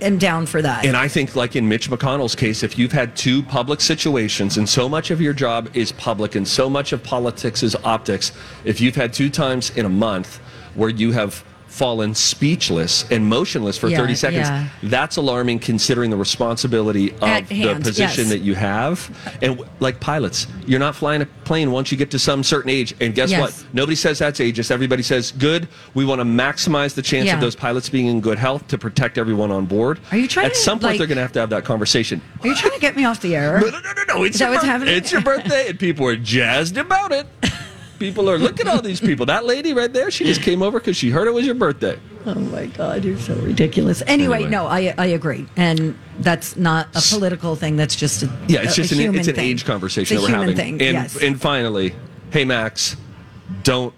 [0.03, 0.85] am down for that.
[0.85, 4.67] And I think, like in Mitch McConnell's case, if you've had two public situations and
[4.67, 8.31] so much of your job is public and so much of politics is optics,
[8.65, 10.37] if you've had two times in a month
[10.75, 14.47] where you have fallen speechless and motionless for Yeah, 30 seconds.
[14.47, 14.69] yeah.
[14.83, 18.29] That's alarming considering the responsibility of At the hand, position yes.
[18.29, 19.09] that you have.
[19.41, 22.93] And like pilots, you're not flying a plane once you get to some certain age.
[23.01, 23.41] And guess Yes.
[23.41, 23.65] what?
[23.73, 24.69] Nobody says that's ageist.
[24.69, 25.67] Everybody says, good.
[25.95, 27.35] We want to maximize the chance Yeah.
[27.35, 29.99] of those pilots being in good health to protect everyone on board.
[30.11, 31.65] Are you trying At to, some point, like- they're going to have to have that
[31.65, 32.21] conversation.
[32.43, 33.59] Are you trying to get me off the air?
[33.59, 34.23] No, no, no, no, no.
[34.25, 34.93] It's, Is that your, what's birth- happening?
[34.95, 37.25] it's your birthday, and people are jazzed about it.
[38.03, 39.25] People are, look at all these people.
[39.27, 41.97] That lady right there, she just came over because she heard it was your birthday.
[42.25, 44.03] Oh my God, you're so ridiculous.
[44.05, 44.49] Anyway, Anyway.
[44.51, 47.77] no, I I agree, and that's not a political thing.
[47.77, 49.45] That's just a Yeah, it's a- just a an, it's an thing.
[49.51, 50.55] age conversation It's a that we're having.
[50.57, 50.73] Thing.
[50.81, 51.15] And, yes.
[51.21, 51.95] and finally,
[52.31, 52.97] hey, Max,
[53.63, 53.93] don't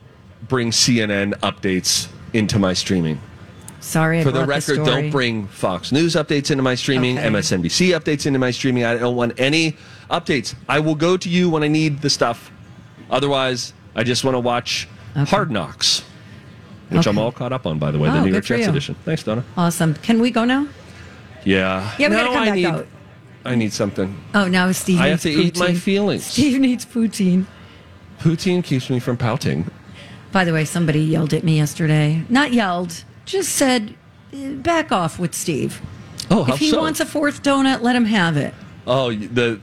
[0.47, 3.19] bring CNN updates into my streaming.
[3.79, 4.85] Sorry, I For the record, story.
[4.85, 7.27] don't bring Fox News updates into my streaming, Okay.
[7.27, 8.83] MSNBC updates into my streaming.
[8.85, 9.77] I don't want any
[10.11, 10.53] updates.
[10.69, 12.51] I will go to you when I need the stuff.
[13.11, 16.03] Otherwise, I just want to watch Hard Knocks,
[16.89, 18.95] which I'm all caught up on, by the way, Oh, the New York Jets edition.
[19.05, 19.43] Thanks, Donna.
[19.55, 19.93] Awesome.
[19.95, 20.67] Can we go now?
[21.43, 21.91] Yeah.
[21.97, 22.88] Yeah, we no, gotta come I back need, out.
[23.45, 24.17] I need something.
[24.34, 24.99] Oh, now Steve.
[24.99, 26.25] I have to eat my feelings.
[26.25, 27.45] Steve needs poutine.
[28.19, 29.69] Poutine keeps me from pouting.
[30.31, 32.23] By the way, somebody yelled at me yesterday.
[32.27, 33.93] Not yelled, just said,
[34.34, 35.79] "Eh, "Back off with Steve.
[36.31, 36.79] Oh, how if he so?
[36.81, 38.53] wants a fourth donut, let him have it."
[38.88, 39.60] Oh, the.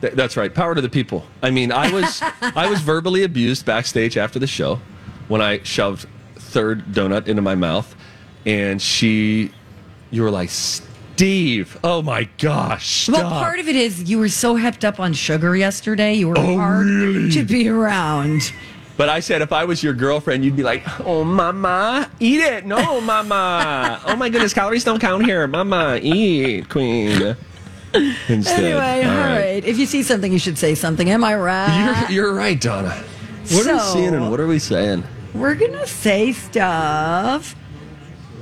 [0.00, 0.52] Th- That's right.
[0.54, 1.24] Power to the people.
[1.42, 4.80] I mean, I was I was verbally abused backstage after the show
[5.28, 6.06] when I shoved
[6.36, 7.94] third donut into my mouth,
[8.46, 9.50] and she,
[10.10, 11.78] you were like, Steve.
[11.84, 13.02] Oh my gosh.
[13.04, 13.16] Stop.
[13.16, 16.14] Well, part of it is you were so hepped up on sugar yesterday.
[16.14, 17.30] You were Oh, hard really?
[17.32, 18.52] to be around.
[18.96, 22.66] But I said if I was your girlfriend, you'd be like, "Oh, mama, eat it.
[22.66, 24.00] No, mama.
[24.06, 25.46] oh my goodness, calories don't count here.
[25.46, 27.36] Mama, eat, queen."
[28.28, 28.64] Instead.
[28.64, 29.64] Anyway, all right.
[29.64, 31.08] If you see something, you should say something.
[31.10, 32.06] Am I right?
[32.08, 32.90] You're, you're right, Donna.
[33.50, 35.04] What are we seeing and what are we saying?
[35.34, 37.54] We're gonna say stuff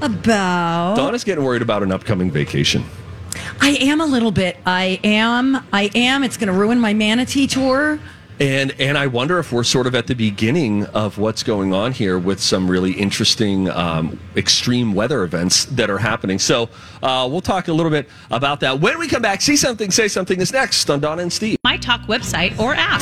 [0.01, 0.97] about.
[0.97, 2.85] Donna's getting worried about an upcoming vacation.
[3.61, 4.57] I am a little bit.
[4.67, 5.57] I am.
[5.73, 6.25] I am.
[6.25, 7.99] It's going to ruin my manatee tour.
[8.39, 11.93] And and I wonder if we're sort of at the beginning of what's going on
[11.93, 16.39] here with some really interesting um, extreme weather events that are happening.
[16.39, 16.69] So
[17.03, 19.41] uh, we'll talk a little bit about that when we come back.
[19.41, 21.57] See something, say something is next on Donna and Steve.
[21.65, 23.01] My Talk website or app.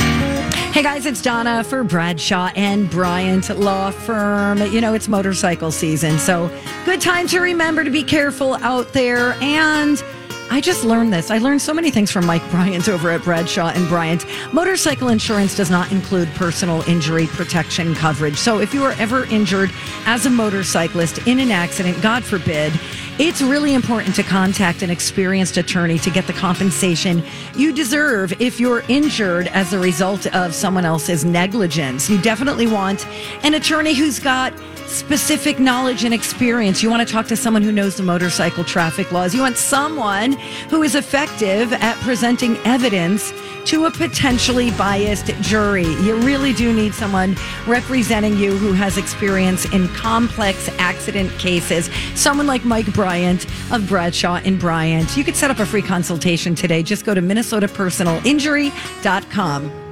[0.73, 4.59] Hey guys, it's Donna for Bradshaw and Bryant Law Firm.
[4.73, 6.49] You know, it's motorcycle season, so
[6.85, 9.33] good time to remember to be careful out there.
[9.40, 10.03] And
[10.51, 11.31] I just learned this.
[11.31, 14.25] I learned so many things from Mike Bryant over at Bradshaw and Bryant.
[14.53, 18.37] Motorcycle insurance does not include personal injury protection coverage.
[18.37, 19.71] So if you are ever injured
[20.07, 22.73] as a motorcyclist in an accident, God forbid,
[23.18, 27.22] it's really important to contact an experienced attorney to get the compensation
[27.55, 32.11] you deserve if you're injured as a result of someone else's negligence.
[32.11, 33.07] You definitely want
[33.44, 34.53] an attorney who's got
[34.87, 36.83] specific knowledge and experience.
[36.83, 39.33] You want to talk to someone who knows the motorcycle traffic laws.
[39.33, 40.33] You want someone
[40.68, 43.33] who is effective at presenting evidence
[43.66, 45.87] to a potentially biased jury.
[46.03, 51.90] You really do need someone representing you who has experience in complex accident cases.
[52.14, 55.16] Someone like Mike Bryant of Bradshaw and Bryant.
[55.16, 56.83] You could set up a free consultation today.
[56.83, 59.85] Just go to minnesotapersonalinjury.com.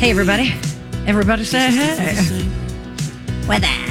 [0.00, 0.54] Hey, everybody.
[1.06, 2.48] Everybody say hey.
[3.46, 3.89] Weather.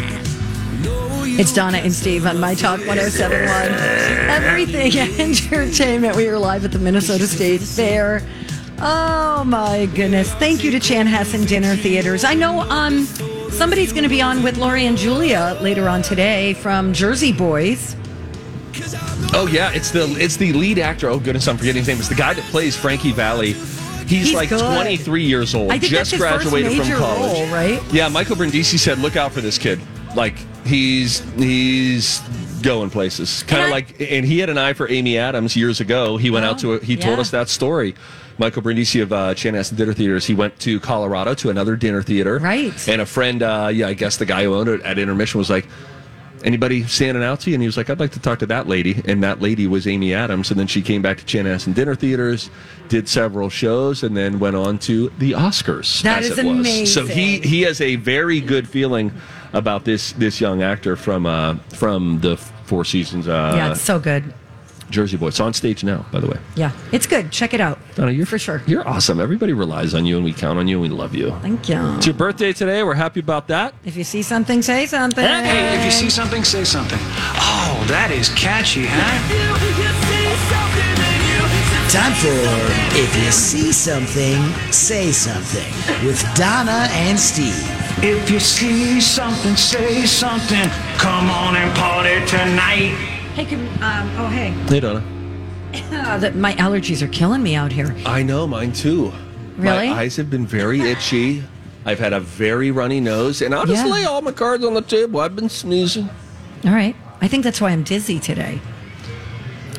[1.39, 3.49] It's Donna and Steve on My Talk 1071.
[4.29, 6.17] Everything entertainment.
[6.17, 8.21] We are live at the Minnesota State Fair.
[8.79, 10.33] Oh my goodness.
[10.33, 12.25] Thank you to Chan Chanhassen Dinner Theaters.
[12.25, 13.05] I know um
[13.51, 17.95] somebody's going to be on with Lori and Julia later on today from Jersey Boys.
[19.33, 21.07] Oh yeah, it's the it's the lead actor.
[21.07, 21.99] Oh goodness, I'm forgetting his name.
[21.99, 23.53] It's the guy that plays Frankie Valli.
[23.53, 24.59] He's, He's like good.
[24.59, 25.71] 23 years old.
[25.71, 27.39] I think just that's his first graduated major from college.
[27.39, 27.81] role, right?
[27.93, 29.79] Yeah, Michael Brindisi said, "Look out for this kid.
[30.15, 32.19] Like he's he's
[32.61, 33.43] going places.
[33.43, 36.17] Kind of like, and he had an eye for Amy Adams years ago.
[36.17, 37.95] He went out to a, he told us that story."
[38.37, 40.25] Michael Brindisi of uh, Chanhassen Dinner Theaters.
[40.25, 42.39] He went to Colorado to another dinner theater.
[42.39, 42.87] Right.
[42.87, 45.49] And a friend, uh, yeah, I guess the guy who owned it at intermission was
[45.49, 45.67] like,
[46.43, 47.55] anybody standing out to you?
[47.55, 49.01] And he was like, I'd like to talk to that lady.
[49.05, 50.51] And that lady was Amy Adams.
[50.51, 52.49] And then she came back to Chanhassen Dinner Theaters,
[52.87, 56.01] did several shows, and then went on to the Oscars.
[56.03, 56.93] That as is it was.
[56.93, 59.11] So he he has a very good feeling
[59.53, 63.99] about this this young actor from uh, from the Four Seasons uh, yeah, it's so
[63.99, 64.33] good.
[64.89, 65.27] Jersey Boy.
[65.27, 66.37] It's on stage now, by the way.
[66.55, 67.31] Yeah, it's good.
[67.31, 67.79] Check it out.
[67.95, 68.61] Donna, you're For sure.
[68.67, 69.19] You're awesome.
[69.19, 71.31] Everybody relies on you, and we count on you, and we love you.
[71.41, 71.79] Thank you.
[71.95, 72.83] It's your birthday today.
[72.83, 73.73] We're happy about that.
[73.85, 75.23] If you see something, say something.
[75.23, 76.99] Hey, if you see something, say something.
[77.01, 80.19] Oh, that is catchy, huh?
[81.89, 82.27] Time for
[82.95, 84.39] If You See Something,
[84.71, 85.73] Say Something
[86.05, 87.65] with Donna and Steve.
[88.03, 90.69] If you see something, say something.
[90.99, 93.18] Come on and party tonight.
[93.39, 94.49] Hey, can, um, oh, hey.
[94.67, 95.01] Hey, Donna.
[96.19, 97.95] That my allergies are killing me out here.
[98.05, 99.13] I know, mine too.
[99.55, 99.87] Really?
[99.87, 101.41] My eyes have been very itchy.
[101.85, 103.93] I've had a very runny nose, and I'll just Yeah.
[103.93, 105.21] lay all my cards on the table.
[105.21, 106.09] I've been sneezing.
[106.65, 106.97] All right.
[107.21, 108.59] I think that's why I'm dizzy today.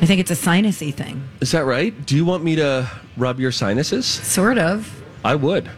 [0.01, 1.21] I think it's a sinusy thing.
[1.39, 1.93] Is that right?
[2.07, 4.07] Do you want me to rub your sinuses?
[4.07, 5.03] Sort of.
[5.23, 5.69] I would.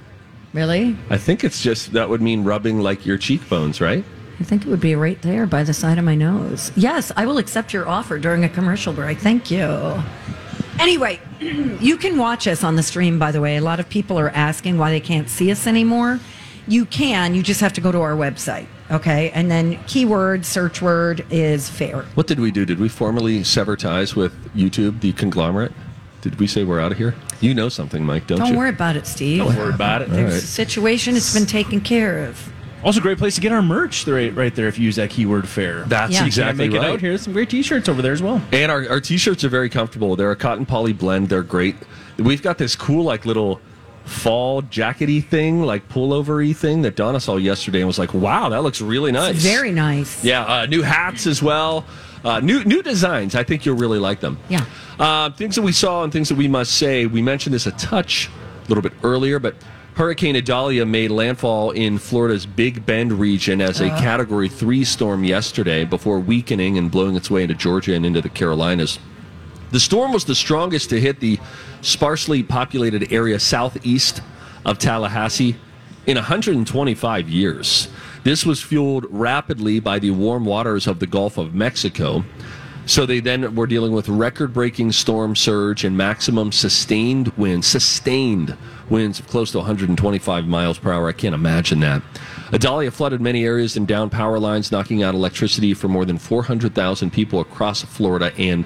[0.53, 0.95] Really?
[1.09, 4.05] I think it's just that would mean rubbing like your cheekbones, right?
[4.43, 6.73] I think it would be right there by the side of my nose.
[6.75, 9.19] Yes, I will accept your offer during a commercial break.
[9.19, 10.03] Thank you.
[10.81, 13.55] Anyway, you can watch us on the stream, by the way.
[13.55, 16.19] A lot of people are asking why they can't see us anymore.
[16.67, 19.31] You can, you just have to go to our website, okay?
[19.31, 22.01] And then keyword, search word is fair.
[22.15, 22.65] What did we do?
[22.65, 25.71] Did we formally sever ties with YouTube, the conglomerate?
[26.19, 27.15] Did we say we're out of here?
[27.39, 28.57] You know something, Mike, don't, Don't you?
[28.57, 29.37] worry about it, Steve.
[29.37, 30.09] Don't worry about it.
[30.09, 30.43] There's right.
[30.43, 32.52] a situation, it's been taken care of.
[32.83, 35.47] Also, great place to get our merch right, right there if you use that keyword
[35.47, 35.83] fair.
[35.83, 36.25] That's Yeah.
[36.25, 36.89] Exactly make right.
[36.89, 37.11] it out here.
[37.11, 38.41] There's some great T-shirts over there as well.
[38.51, 40.15] And our, our t-shirts are very comfortable.
[40.15, 41.29] They're a cotton poly blend.
[41.29, 41.75] They're great.
[42.17, 43.61] We've got this cool like little
[44.05, 48.61] fall jackety thing, like pullover-y thing that Donna saw yesterday and was like, "Wow, that
[48.61, 50.23] looks really nice." It's very nice.
[50.23, 51.85] Yeah, uh, new hats as well.
[52.23, 53.33] Uh, new new designs.
[53.33, 54.37] I think you'll really like them.
[54.49, 54.65] Yeah.
[54.99, 57.05] Uh, things that we saw and things that we must say.
[57.05, 58.29] We mentioned this a touch
[58.65, 59.55] a little bit earlier, but
[59.95, 64.01] Hurricane Idalia made landfall in Florida's Big Bend region as a uh.
[64.01, 68.29] Category Three storm yesterday, before weakening and blowing its way into Georgia and into the
[68.29, 68.97] Carolinas.
[69.69, 71.39] The storm was the strongest to hit the
[71.81, 74.21] sparsely populated area southeast
[74.65, 75.57] of Tallahassee
[76.07, 77.87] in 125 years.
[78.23, 82.23] This was fueled rapidly by the warm waters of the Gulf of Mexico.
[82.85, 88.57] So they then were dealing with record breaking storm surge and maximum sustained winds, sustained
[88.89, 91.07] winds of close to 125 miles per hour.
[91.07, 92.01] I can't imagine that.
[92.53, 97.11] Idalia flooded many areas and down power lines, knocking out electricity for more than 400,000
[97.11, 98.65] people across Florida and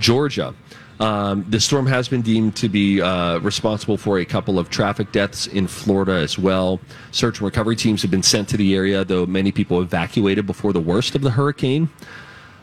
[0.00, 0.52] Georgia.
[1.00, 5.10] Um, the storm has been deemed to be uh, responsible for a couple of traffic
[5.10, 6.80] deaths in Florida as well.
[7.10, 10.72] Search and recovery teams have been sent to the area, though many people evacuated before
[10.72, 11.88] the worst of the hurricane.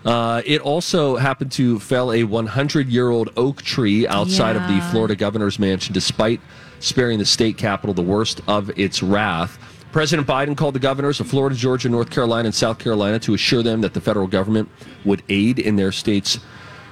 [0.05, 4.81] Uh, it also happened to fell a 100 year old oak tree outside of the
[4.91, 6.41] Florida governor's mansion, despite
[6.79, 9.59] sparing the state capitol the worst of its wrath.
[9.91, 13.61] President Biden called the governors of Florida, Georgia, North Carolina, and South Carolina to assure
[13.61, 14.69] them that the federal government
[15.03, 16.39] would aid in their state's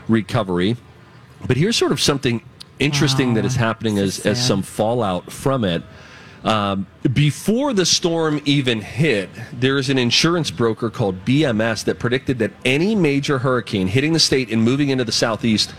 [0.07, 0.75] recovery.
[1.47, 2.43] But here's sort of something
[2.77, 4.47] interesting that is happening as, as sad.
[4.47, 5.81] some fallout from it.
[6.43, 12.39] Um, before the storm even hit, there is an insurance broker called BMS that predicted
[12.39, 15.73] that any major hurricane hitting the state and moving into the southeast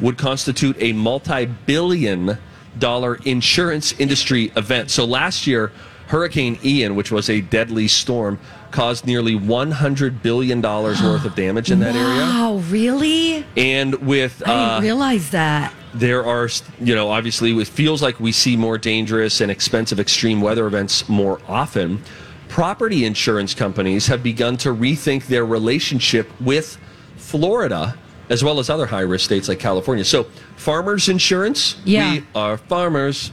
[0.00, 2.38] would constitute a multi billion
[2.78, 4.90] dollar insurance industry event.
[4.90, 5.72] So last year,
[6.08, 8.38] Hurricane Ian, which was a deadly storm,
[8.70, 12.24] caused nearly $100 billion worth of damage in that area.
[12.44, 13.44] Wow, really?
[13.56, 14.42] And with.
[14.46, 15.72] I uh, didn't realize that.
[15.94, 16.48] There are,
[16.80, 21.08] you know, obviously it feels like we see more dangerous and expensive extreme weather events
[21.08, 22.02] more often.
[22.48, 26.78] Property insurance companies have begun to rethink their relationship with
[27.16, 27.96] Florida
[28.30, 30.04] as well as other high risk states like California.
[30.04, 30.24] So,
[30.56, 32.12] farmers insurance, Yeah.
[32.12, 33.30] we are farmers.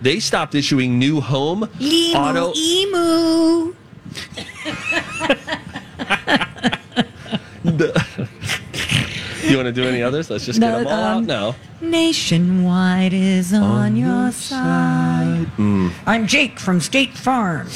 [0.00, 3.74] They stopped issuing new home Emu, auto emu.
[9.50, 10.30] You want to do any others?
[10.30, 11.56] Let's just No, get them all um, out now.
[11.80, 15.46] Nationwide is on, your side.
[15.56, 15.92] Mm.
[16.06, 17.66] I'm Jake from State Farm.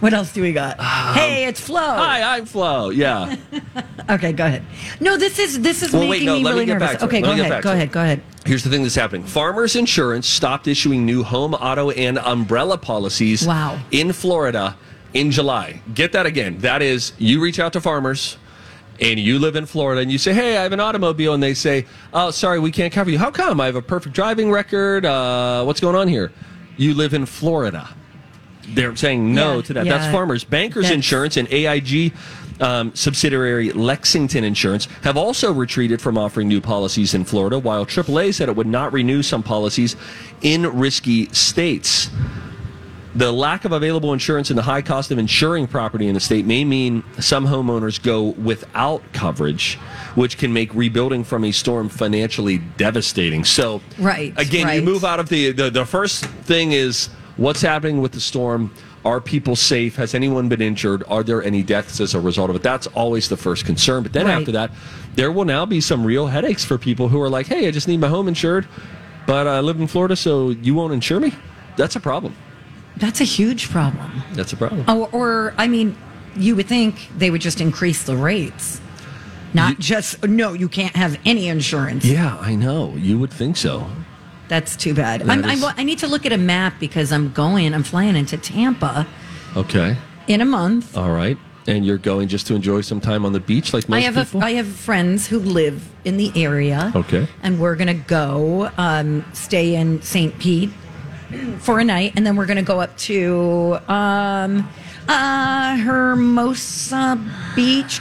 [0.00, 0.80] What else do we got?
[0.80, 1.80] hey, it's Flo.
[1.80, 2.90] Um, Hi, I'm Flo.
[2.90, 3.36] Yeah.
[4.10, 4.64] Okay, go ahead.
[5.00, 6.92] No, this is this is Well, making wait, no, me me really get nervous.
[6.92, 7.08] back to it.
[7.08, 7.62] Okay, go me ahead.
[7.62, 7.92] Go ahead.
[7.92, 8.22] Go ahead.
[8.46, 9.22] Here's the thing that's happening.
[9.26, 13.78] Farmers Insurance stopped issuing new home, auto, and umbrella policies Wow.
[13.90, 14.78] in Florida
[15.12, 15.82] in July.
[15.92, 16.56] Get that again.
[16.60, 18.38] That is, you reach out to farmers
[19.00, 21.34] and you live in Florida and you say, Hey, I have an automobile.
[21.34, 23.18] And they say, Oh, sorry, we can't cover you.
[23.18, 23.60] How come?
[23.60, 25.04] I have a perfect driving record.
[25.06, 26.32] Uh, what's going on here?
[26.76, 27.88] You live in Florida.
[28.68, 29.86] They're saying no Yeah, to that.
[29.86, 29.98] yeah.
[29.98, 30.44] That's farmers.
[30.44, 32.12] Bankers That's- Insurance and AIG
[32.60, 38.34] um, subsidiary Lexington Insurance have also retreated from offering new policies in Florida, while AAA
[38.34, 39.94] said it would not renew some policies
[40.42, 42.10] in risky states.
[43.18, 46.46] The lack of available insurance and the high cost of insuring property in the state
[46.46, 49.74] may mean some homeowners go without coverage,
[50.14, 53.42] which can make rebuilding from a storm financially devastating.
[53.42, 58.00] So, Right, again, you move out of the, the the first thing is What's happening
[58.00, 58.72] with the storm?
[59.04, 59.94] Are people safe?
[59.96, 61.04] Has anyone been injured?
[61.08, 62.64] Are there any deaths as a result of it?
[62.64, 64.02] That's always the first concern.
[64.02, 64.38] But then Right.
[64.38, 64.72] after that,
[65.14, 67.86] there will now be some real headaches for people who are like, hey, I just
[67.86, 68.66] need my home insured,
[69.26, 71.32] but I live in Florida, so you won't insure me?
[71.76, 72.34] That's a problem.
[72.98, 74.22] That's a huge problem.
[74.32, 74.84] That's a problem.
[74.88, 75.96] Oh, or I mean,
[76.36, 78.80] you would think they would just increase the rates,
[79.54, 80.52] not just no.
[80.52, 82.04] You can't have any insurance.
[82.04, 82.94] Yeah, I know.
[82.96, 83.88] You would think so.
[84.48, 85.20] That's too bad.
[85.22, 87.74] That I'm, is- I'm, I need to look at a map because I'm going.
[87.74, 89.06] I'm flying into Tampa
[89.56, 89.96] Okay.
[90.26, 90.96] in a month.
[90.96, 91.36] All right.
[91.66, 94.14] And you're going just to enjoy some time on the beach like most I have
[94.14, 94.42] people?
[94.42, 96.90] I have friends who live in the area.
[96.96, 97.28] Okay.
[97.42, 100.38] and we're gonna go um, stay in St.
[100.38, 100.70] Pete
[101.60, 104.68] for a night, and then we're gonna go up to um,
[105.08, 107.18] uh, Hermosa
[107.54, 107.98] Beach,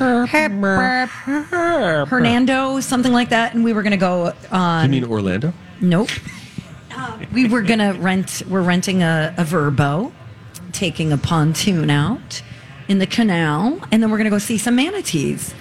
[2.09, 4.85] Hernando, something like that, and we were gonna go on.
[4.93, 5.53] you mean Orlando?
[5.81, 6.09] Nope.
[6.95, 8.41] Uh, we were gonna rent.
[8.49, 10.11] We're renting a, a Vrbo,
[10.71, 12.41] taking a pontoon out
[12.87, 15.53] in the canal, and then we're gonna go see some manatees.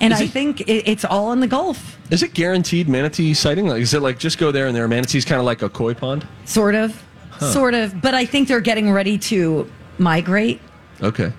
[0.00, 3.34] And Is I it- think it, it's all in the Gulf, Is it guaranteed manatee
[3.34, 3.68] sighting?
[3.68, 5.68] Like, is it like just go there and there are manatees kind of like a
[5.68, 6.26] koi pond?
[6.44, 7.00] sort of,
[7.38, 8.00] sort of.
[8.00, 10.60] But I think they're getting ready to migrate.
[11.02, 11.32] Okay.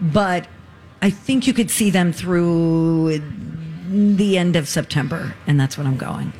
[0.00, 0.46] But
[1.02, 3.22] I think you could see them through
[3.88, 6.32] the end of September, and that's when I'm going.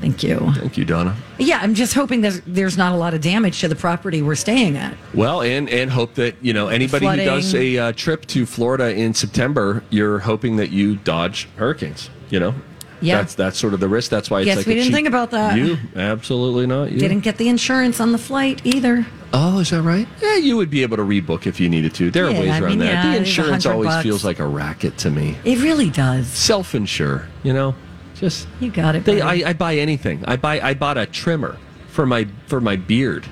[0.00, 0.52] Thank you.
[0.56, 1.14] Thank you, Donna.
[1.38, 4.34] Yeah, I'm just hoping that there's not a lot of damage to the property we're
[4.34, 4.96] staying at.
[5.14, 8.92] Well, and and hope that you know anybody who does a uh, trip to Florida
[8.92, 12.10] in September, you're hoping that you dodge hurricanes.
[12.30, 12.54] You know,
[13.02, 13.18] Yeah.
[13.18, 14.10] that's that's sort of the risk.
[14.10, 15.56] That's why it's Yes, like we didn't cheap- think about that.
[15.58, 16.92] You absolutely not.
[16.92, 19.04] You Didn't get the insurance on the flight either.
[19.34, 20.06] Oh, is that right?
[20.20, 22.10] Yeah, you would be able to rebook if you needed to.
[22.10, 23.04] There are Yeah, ways I around mean, that.
[23.04, 24.02] yeah, the insurance always bucks.
[24.02, 25.36] feels like a racket to me.
[25.44, 26.26] It really does.
[26.28, 27.74] Self-insure, you know,
[28.14, 29.04] just You got it.
[29.04, 29.20] They.
[29.20, 30.22] I, I buy anything.
[30.26, 30.60] I buy.
[30.60, 31.56] I bought a trimmer
[31.88, 33.26] for my for my beard,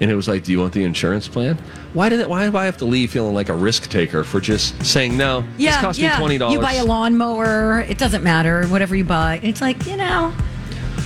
[0.00, 1.58] and it was like, "Do you want the insurance plan?"
[1.92, 2.28] Why did it?
[2.28, 5.44] Why do I have to leave feeling like a risk taker for just saying no?
[5.58, 6.12] yeah, this cost yeah.
[6.12, 6.54] me twenty dollars.
[6.54, 7.80] You buy a lawnmower.
[7.80, 8.66] It doesn't matter.
[8.66, 10.34] Whatever you buy, it's like you know.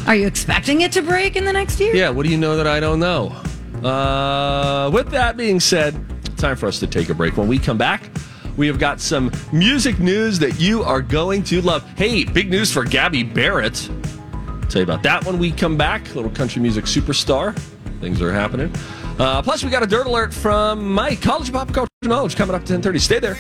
[0.07, 1.95] Are you expecting it to break in the next year?
[1.95, 2.11] Yeah.
[2.11, 3.29] What do you know that I don't know?
[3.83, 5.95] Uh, with that being said,
[6.37, 7.37] time for us to take a break.
[7.37, 8.11] When we come back.
[8.57, 11.83] We have got some music news that you are going to love.
[11.99, 13.91] Hey, big news for Gabby Barrett.
[14.69, 16.15] Tell you about that when we come back.
[16.15, 17.59] Little country music superstar.
[18.05, 18.71] Things are happening.
[19.19, 21.23] Uh, plus, we got a dirt alert from Mike.
[21.23, 22.99] College of Pop Culture Knowledge coming up at 1030.
[22.99, 23.35] Stay there.